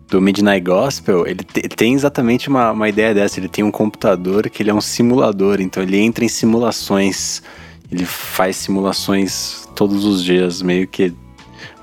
[0.09, 3.39] do Midnight Gospel, ele, te, ele tem exatamente uma, uma ideia dessa.
[3.39, 7.43] Ele tem um computador que ele é um simulador, então ele entra em simulações.
[7.91, 11.15] Ele faz simulações todos os dias, meio que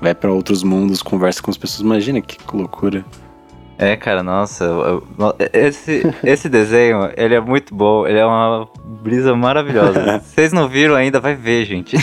[0.00, 1.80] vai para outros mundos, conversa com as pessoas.
[1.80, 3.04] Imagina que loucura.
[3.78, 4.64] É, cara, nossa,
[5.52, 8.66] esse, esse desenho, ele é muito bom, ele é uma
[9.02, 10.18] brisa maravilhosa.
[10.24, 11.96] Vocês não viram ainda, vai ver, gente.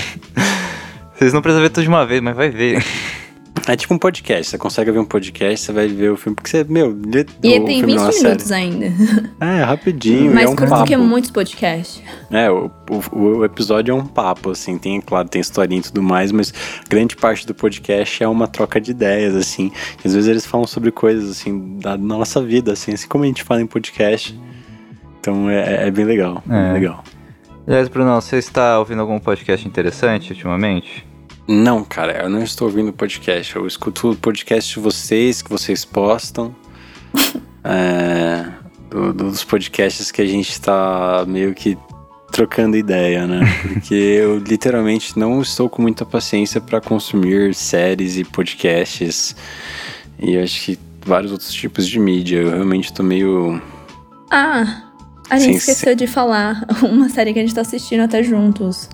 [1.16, 2.84] Vocês não precisam ver tudo de uma vez, mas vai ver.
[3.66, 4.50] É tipo um podcast.
[4.52, 6.36] Você consegue ver um podcast, você vai ver o filme.
[6.36, 8.54] Porque você, meu, lê E tem 20 minutos série.
[8.54, 8.94] ainda.
[9.40, 10.34] É, rapidinho.
[10.34, 10.84] Mais é um curto papo.
[10.84, 12.02] do que muitos podcasts.
[12.32, 14.78] É, o, o, o, episódio é um papo, assim.
[14.78, 16.54] Tem, claro, tem historinha e tudo mais, mas
[16.90, 19.72] grande parte do podcast é uma troca de ideias, assim.
[20.04, 23.28] E às vezes eles falam sobre coisas, assim, da nossa vida, assim, assim como a
[23.28, 24.38] gente fala em podcast.
[25.20, 26.44] Então é, é bem legal.
[26.50, 26.64] É.
[26.64, 27.04] Bem legal.
[27.66, 31.13] Aliás, Bruno, você está ouvindo algum podcast interessante ultimamente?
[31.48, 33.56] Não, cara, eu não estou ouvindo podcast.
[33.56, 36.56] Eu escuto o podcast de vocês, que vocês postam.
[37.64, 38.50] é,
[38.90, 41.78] do, dos podcasts que a gente está meio que
[42.32, 43.42] trocando ideia, né?
[43.62, 49.36] Porque eu literalmente não estou com muita paciência para consumir séries e podcasts.
[50.20, 52.38] E acho que vários outros tipos de mídia.
[52.38, 53.62] Eu realmente estou meio.
[54.32, 54.84] Ah,
[55.30, 58.90] a gente esqueceu de falar uma série que a gente está assistindo até juntos.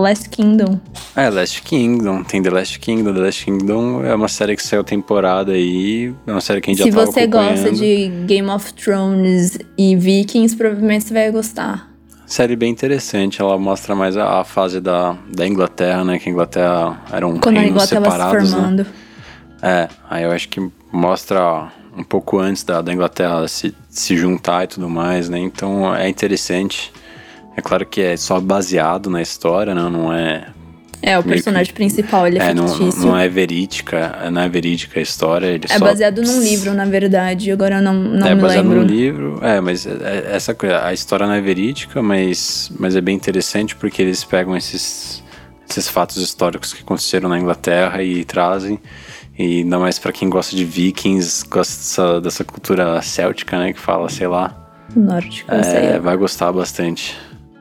[0.00, 0.80] Last Kingdom.
[1.14, 2.24] É, Last Kingdom.
[2.24, 3.14] Tem The Last Kingdom.
[3.14, 6.12] The Last Kingdom é uma série que saiu temporada aí.
[6.26, 9.58] É uma série que a gente Se já tava você gosta de Game of Thrones
[9.78, 11.90] e Vikings, provavelmente você vai gostar.
[12.26, 13.40] Série bem interessante.
[13.40, 16.18] Ela mostra mais a, a fase da, da Inglaterra, né?
[16.18, 18.50] Que a Inglaterra era um Quando a Inglaterra estava se né?
[18.50, 18.82] formando.
[18.82, 18.86] Né?
[19.62, 20.60] É, aí eu acho que
[20.92, 25.38] mostra um pouco antes da, da Inglaterra se, se juntar e tudo mais, né?
[25.38, 26.92] Então é interessante.
[27.56, 29.88] É claro que é só baseado na história, né?
[29.88, 30.46] não é.
[31.06, 31.74] É, o personagem que...
[31.74, 33.02] principal, ele é, é fictício.
[33.02, 35.46] Não, não, é verídica, não é verídica a história.
[35.48, 35.84] Ele é só...
[35.84, 38.46] baseado num livro, na verdade, agora eu não, não é me lembro.
[38.46, 42.02] É baseado num livro, é, mas é, é, essa coisa, a história não é verídica,
[42.02, 45.22] mas, mas é bem interessante porque eles pegam esses,
[45.68, 48.80] esses fatos históricos que aconteceram na Inglaterra e trazem.
[49.38, 53.80] E ainda mais para quem gosta de vikings, gosta dessa, dessa cultura céltica, né, que
[53.80, 54.56] fala, sei lá.
[54.96, 55.98] Nórdica, é, sei.
[55.98, 57.14] Vai gostar bastante.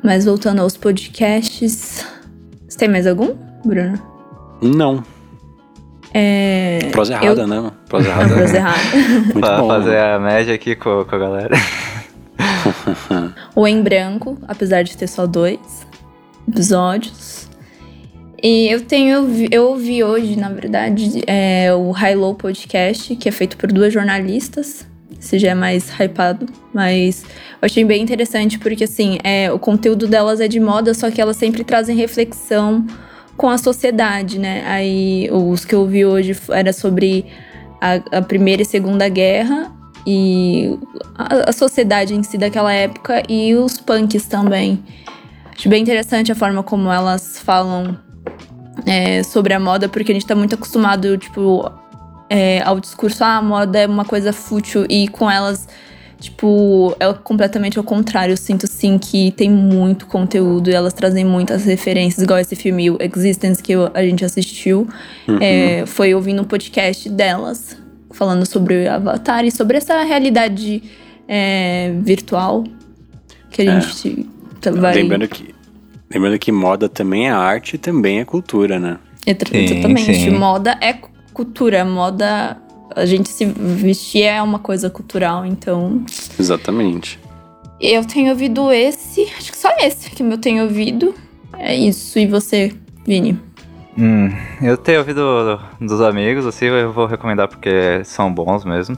[0.04, 2.06] Mas voltando aos podcasts.
[2.68, 4.00] Você tem mais algum, Bruno?
[4.62, 5.04] Não.
[6.14, 7.72] É, Prosa errada, eu- né?
[7.90, 8.34] Prosa Não, errada.
[8.36, 8.80] prosa errada.
[9.34, 9.68] Muito pra bom.
[9.68, 11.56] fazer a média aqui com, com a galera.
[13.56, 15.60] O Em Branco, apesar de ter só dois
[16.48, 17.48] episódios.
[18.42, 23.32] E eu tenho, eu ouvi hoje, na verdade, é, o High Low Podcast, que é
[23.32, 24.86] feito por duas jornalistas.
[25.24, 30.06] Esse já é mais hypado, mas eu achei bem interessante, porque assim, é, o conteúdo
[30.06, 32.86] delas é de moda, só que elas sempre trazem reflexão
[33.38, 34.66] com a sociedade, né?
[34.68, 37.26] Aí os que eu ouvi hoje era sobre
[37.80, 39.72] a, a Primeira e Segunda Guerra
[40.06, 40.78] e
[41.16, 44.84] a, a sociedade em si daquela época e os punks também.
[45.58, 47.98] Acho bem interessante a forma como elas falam
[48.86, 51.72] é, sobre a moda, porque a gente tá muito acostumado, tipo,
[52.36, 55.68] é, ao discurso, ah, a moda é uma coisa fútil, e com elas,
[56.20, 58.34] tipo, é completamente ao contrário.
[58.34, 62.90] Eu sinto, sim, que tem muito conteúdo e elas trazem muitas referências, igual esse filme
[62.90, 64.88] o Existence que eu- a gente assistiu.
[65.40, 67.78] É, foi ouvindo um podcast delas,
[68.12, 70.82] falando sobre Avatar e sobre essa realidade
[71.28, 72.64] é, virtual
[73.50, 73.82] que a É.
[73.82, 74.28] gente
[74.80, 74.94] vai...
[74.96, 75.54] Lembrando que,
[76.14, 78.98] lembrando que moda também é arte e também é cultura, né?
[79.26, 80.14] Sim, Exatamente.
[80.16, 80.30] sim.
[80.32, 80.94] Moda é
[81.34, 81.84] cultura.
[81.84, 82.58] Moda.
[82.96, 86.06] A gente se vestir é uma coisa cultural, então.
[86.40, 87.20] Exatamente.
[87.82, 89.24] Eu tenho ouvido esse.
[89.38, 91.14] Acho que só esse que eu tenho ouvido.
[91.58, 92.20] É isso.
[92.20, 92.74] E você,
[93.06, 93.40] Vini?
[93.98, 94.30] Hum,
[94.62, 98.98] eu tenho ouvido dos amigos, assim, eu vou recomendar porque são bons mesmo.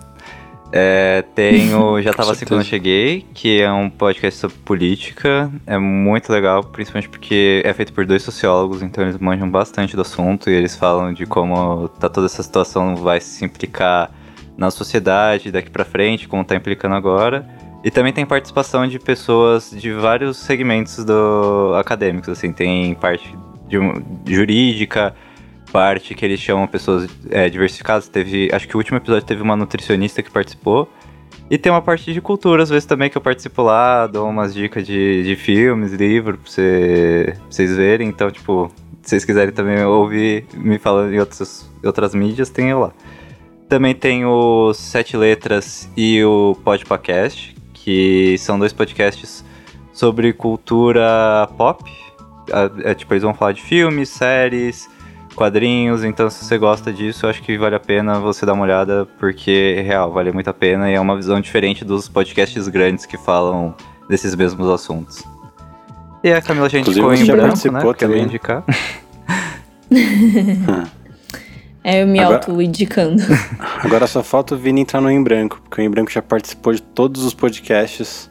[0.72, 2.66] É, tenho Já Tava Assim Quando Eu.
[2.66, 5.52] Cheguei, que é um podcast sobre política.
[5.66, 10.02] É muito legal, principalmente porque é feito por dois sociólogos, então eles manjam bastante do
[10.02, 14.12] assunto e eles falam de como tá toda essa situação vai se implicar
[14.58, 17.48] na sociedade daqui pra frente, como tá implicando agora.
[17.84, 23.38] E também tem participação de pessoas de vários segmentos do acadêmicos, assim, tem parte
[23.68, 23.78] de
[24.36, 25.16] jurídica,
[25.76, 28.08] parte que eles chamam pessoas é, diversificadas.
[28.08, 30.90] Teve, acho que o último episódio teve uma nutricionista que participou.
[31.50, 34.54] E tem uma parte de cultura, às vezes também que eu participo lá, dou umas
[34.54, 36.64] dicas de, de filmes, livros, pra,
[37.34, 38.08] pra vocês verem.
[38.08, 38.72] Então, tipo,
[39.02, 42.94] se vocês quiserem também ouvir me falando em outras, outras mídias, tem eu lá.
[43.68, 49.44] Também tem o Sete Letras e o Podpacast, que são dois podcasts
[49.92, 51.84] sobre cultura pop.
[52.50, 54.88] É, é, tipo, eles vão falar de filmes, séries,
[55.36, 58.64] quadrinhos, então se você gosta disso, eu acho que vale a pena você dar uma
[58.64, 63.06] olhada, porque, real, vale muito a pena e é uma visão diferente dos podcasts grandes
[63.06, 63.76] que falam
[64.10, 65.24] desses mesmos assuntos.
[66.24, 67.94] E a Camila indicou você em já branco, participou né?
[67.94, 68.24] Que eu ia também.
[68.24, 68.64] indicar.
[71.88, 73.22] É eu me Agora- auto-indicando.
[73.84, 76.74] Agora só falta o Vini entrar no Em Branco, porque o Em Branco já participou
[76.74, 78.28] de todos os podcasts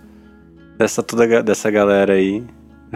[0.76, 2.42] dessa, toda, dessa galera aí.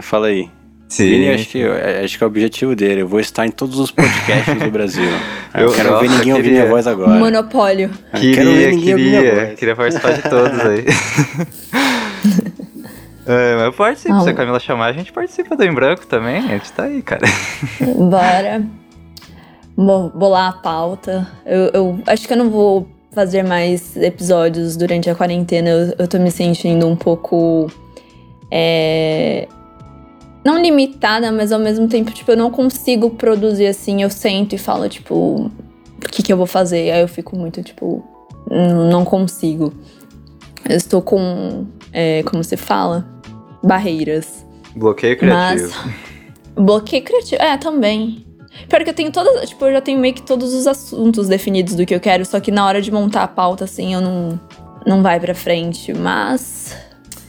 [0.01, 0.51] Fala aí.
[0.97, 3.01] Vini, acho que, é- acho que é o objetivo dele.
[3.01, 5.03] Eu vou estar em todos os podcasts do Brasil.
[5.53, 6.59] Eu, Eu- quero ver nossa, ninguém ouvir queria.
[6.61, 7.19] minha voz agora.
[7.19, 7.89] Monopólio.
[8.13, 9.45] Eu quero ver Queria, ninguém ouvir minha queria.
[9.45, 9.59] voz.
[9.59, 10.85] Queria participar de todos aí.
[13.31, 14.15] É, mas eu participo.
[14.15, 16.37] Ah, Se a Camila chamar, a gente participa do Em Branco também.
[16.37, 17.21] A gente tá aí, cara.
[18.09, 18.63] Bora.
[19.77, 21.27] Bo- Bolar a pauta.
[21.45, 25.69] Eu, eu acho que eu não vou fazer mais episódios durante a quarentena.
[25.69, 27.71] Eu, eu tô me sentindo um pouco.
[28.49, 29.47] é,
[30.53, 34.01] Não limitada, mas ao mesmo tempo, tipo, eu não consigo produzir assim.
[34.01, 36.91] Eu sento e falo, tipo, o que, que eu vou fazer?
[36.91, 38.03] Aí eu fico muito, tipo,
[38.49, 39.73] "Hum, não consigo.
[40.67, 41.65] Eu estou com.
[41.93, 43.07] é, como se fala?
[43.63, 44.45] Barreiras.
[44.75, 45.71] Bloqueio criativo.
[45.75, 45.93] Mas.
[46.55, 47.41] Bloqueio criativo.
[47.41, 48.25] É, também.
[48.67, 49.49] Pior que eu tenho todas.
[49.49, 52.39] Tipo, eu já tenho meio que todos os assuntos definidos do que eu quero, só
[52.39, 54.39] que na hora de montar a pauta, assim, eu não.
[54.85, 55.93] Não vai pra frente.
[55.93, 56.75] Mas.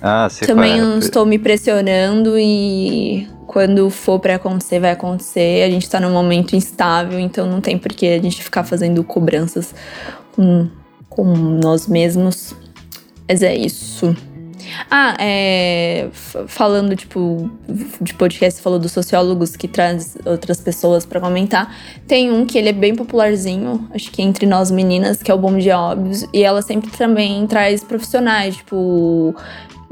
[0.02, 0.80] Ah, sei também é.
[0.80, 3.28] não estou me pressionando e.
[3.46, 5.64] Quando for pra acontecer, vai acontecer.
[5.64, 9.02] A gente tá num momento instável, então não tem por que a gente ficar fazendo
[9.02, 9.74] cobranças
[10.36, 10.68] com,
[11.08, 12.54] com nós mesmos.
[13.28, 14.14] Mas é isso.
[14.90, 16.08] Ah, é.
[16.46, 17.50] Falando, tipo,
[18.00, 21.74] de podcast, falou dos sociólogos que traz outras pessoas pra comentar.
[22.06, 25.38] Tem um que ele é bem popularzinho, acho que entre nós meninas, que é o
[25.38, 26.24] Bom Dia Óbvios.
[26.32, 29.34] E ela sempre também traz profissionais, tipo.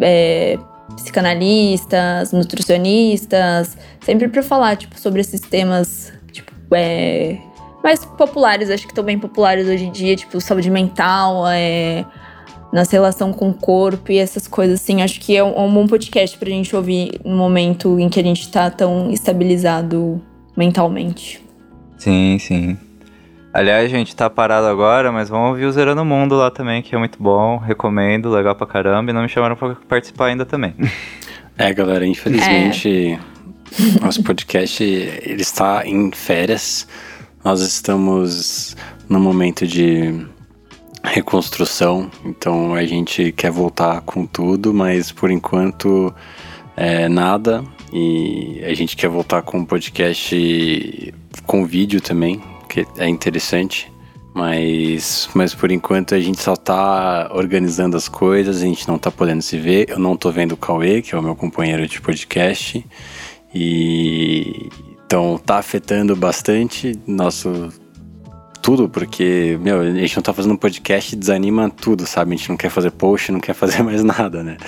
[0.01, 0.59] É,
[0.97, 7.39] psicanalistas, nutricionistas, sempre pra falar, tipo, sobre esses temas, tipo, é,
[7.83, 12.05] mais populares, acho que estão bem populares hoje em dia, tipo, saúde mental, é,
[12.73, 15.03] nossa relação com o corpo e essas coisas assim.
[15.03, 18.21] Acho que é um, é um bom podcast pra gente ouvir no momento em que
[18.21, 20.21] a gente tá tão estabilizado
[20.57, 21.43] mentalmente.
[21.99, 22.79] Sim, sim.
[23.53, 26.83] Aliás, a gente tá parado agora, mas vamos ouvir o Zerando o Mundo lá também,
[26.83, 27.57] que é muito bom.
[27.57, 29.11] Recomendo, legal pra caramba.
[29.11, 30.75] E não me chamaram pra participar ainda também.
[31.61, 33.19] É, galera, infelizmente,
[34.01, 36.87] nosso podcast ele está em férias.
[37.45, 38.77] Nós estamos
[39.09, 40.25] no momento de
[41.03, 46.15] reconstrução, então a gente quer voltar com tudo, mas por enquanto
[46.77, 47.65] é, nada.
[47.93, 53.91] E a gente quer voltar com um podcast com vídeo também, que é interessante.
[54.35, 59.11] Mas, mas por enquanto a gente só tá organizando as coisas, a gente não tá
[59.11, 59.89] podendo se ver.
[59.89, 62.85] Eu não tô vendo o Cauê, que é o meu companheiro de podcast.
[63.53, 64.69] E
[65.05, 67.71] então tá afetando bastante nosso
[68.69, 72.35] tudo, porque, meu, a gente não tá fazendo um podcast desanima tudo, sabe?
[72.35, 74.59] A gente não quer fazer post, não quer fazer mais nada, né?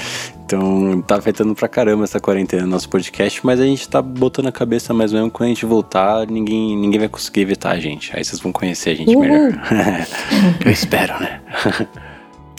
[0.43, 4.53] Então tá afetando pra caramba essa quarentena nosso podcast, mas a gente tá botando a
[4.53, 8.11] cabeça mais mesmo quando a gente voltar, ninguém, ninguém vai conseguir evitar a gente.
[8.17, 9.21] Aí vocês vão conhecer a gente Uhul.
[9.21, 9.53] melhor.
[10.65, 11.39] Eu espero, né?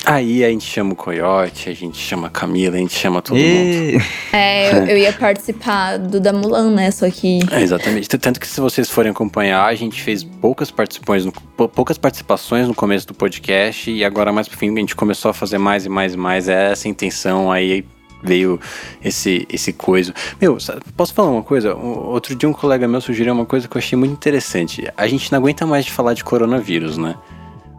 [0.05, 3.37] Aí a gente chama o Coyote, a gente chama a Camila, a gente chama todo
[3.37, 3.93] e...
[3.93, 4.05] mundo.
[4.33, 6.89] É, eu, eu, ia participar do da Mulan, né?
[6.89, 7.39] Só que.
[7.51, 8.07] É, exatamente.
[8.07, 11.33] Tanto que se vocês forem acompanhar, a gente fez poucas participações, no,
[11.67, 15.33] poucas participações no começo do podcast e agora mais pro fim a gente começou a
[15.33, 16.47] fazer mais e mais e mais.
[16.47, 17.85] É essa intenção aí
[18.23, 18.59] veio
[19.03, 20.13] esse esse coisa.
[20.39, 20.57] Meu,
[20.95, 21.75] posso falar uma coisa?
[21.75, 24.87] Outro dia um colega meu sugeriu uma coisa que eu achei muito interessante.
[24.95, 27.15] A gente não aguenta mais de falar de coronavírus, né?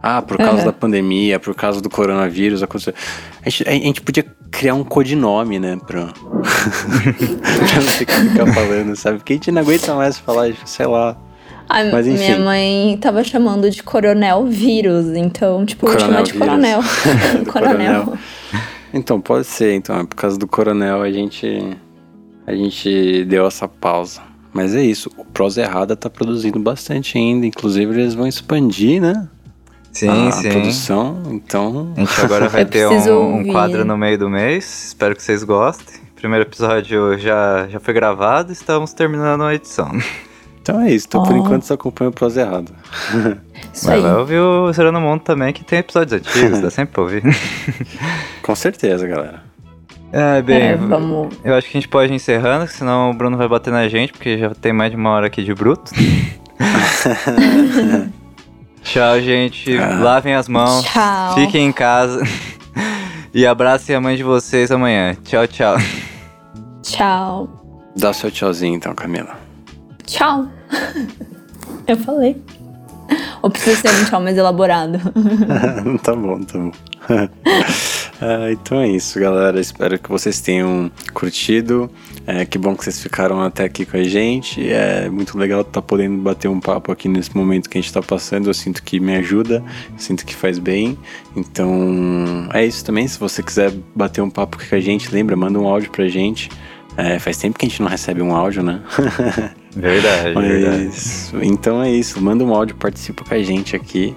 [0.05, 0.65] Ah, por causa uhum.
[0.65, 2.93] da pandemia, por causa do coronavírus, aconteceu.
[3.41, 5.77] A gente, a gente podia criar um codinome, né?
[5.87, 9.19] Pra, pra não ter que ficar falando, sabe?
[9.19, 11.15] Porque a gente não aguenta mais falar, sei lá.
[11.69, 12.17] A Mas, enfim.
[12.17, 16.81] minha mãe tava chamando de coronel vírus, então, tipo, coronel chamar de coronel.
[17.49, 18.17] coronel.
[18.93, 19.97] Então, pode ser, então.
[20.01, 21.77] É por causa do coronel a gente.
[22.45, 24.19] A gente deu essa pausa.
[24.51, 27.45] Mas é isso, o Prosa Errada tá produzindo bastante ainda.
[27.45, 29.29] Inclusive, eles vão expandir, né?
[29.93, 30.49] Sim, a sim.
[30.49, 31.93] produção, então.
[31.95, 34.87] A gente agora vai ter um, um, quadro no meio do mês.
[34.87, 36.01] Espero que vocês gostem.
[36.11, 39.91] O primeiro episódio já, já foi gravado, estamos terminando a edição.
[40.61, 41.25] Então é isso, então oh.
[41.25, 42.71] por enquanto só acompanha o prosa errado.
[43.73, 47.03] Isso Mas vai ouvir o Zerando Mundo também, que tem episódios antigos, dá sempre pra
[47.03, 47.21] ouvir.
[48.41, 49.43] Com certeza, galera.
[50.11, 51.35] É, bem, é, vamos...
[51.43, 54.13] eu acho que a gente pode ir encerrando, senão o Bruno vai bater na gente,
[54.13, 55.91] porque já tem mais de uma hora aqui de bruto.
[58.83, 59.77] Tchau, gente.
[59.77, 59.99] Ah.
[60.01, 60.83] Lavem as mãos.
[60.85, 61.35] Tchau.
[61.35, 62.21] Fiquem em casa.
[63.33, 65.15] e abracem a mãe de vocês amanhã.
[65.23, 65.77] Tchau, tchau.
[66.81, 67.49] Tchau.
[67.95, 69.35] Dá seu tchauzinho então, Camila.
[70.05, 70.47] Tchau.
[71.87, 72.41] Eu falei.
[73.41, 74.99] Ou precisa ser um tchau mais elaborado?
[76.01, 76.71] tá bom, tá bom.
[78.25, 79.59] Ah, então é isso, galera.
[79.59, 81.91] Espero que vocês tenham curtido.
[82.25, 84.65] É, que bom que vocês ficaram até aqui com a gente.
[84.65, 87.89] É muito legal estar tá podendo bater um papo aqui nesse momento que a gente
[87.89, 88.49] está passando.
[88.49, 89.61] Eu sinto que me ajuda,
[89.97, 90.97] sinto que faz bem.
[91.35, 93.05] Então é isso também.
[93.09, 96.49] Se você quiser bater um papo com a gente, lembra, manda um áudio pra gente.
[96.95, 98.81] É, faz tempo que a gente não recebe um áudio, né?
[99.75, 100.89] verdade, Mas, verdade.
[101.45, 102.21] Então é isso.
[102.21, 104.15] Manda um áudio, participa com a gente aqui.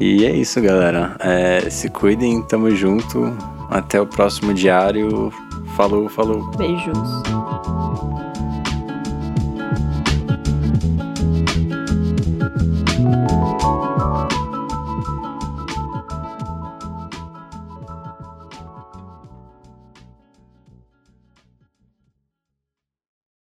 [0.00, 1.16] E é isso, galera.
[1.20, 3.32] É, se cuidem, tamo junto.
[3.70, 5.32] Até o próximo diário.
[5.76, 6.50] Falou, falou.
[6.56, 6.98] Beijos.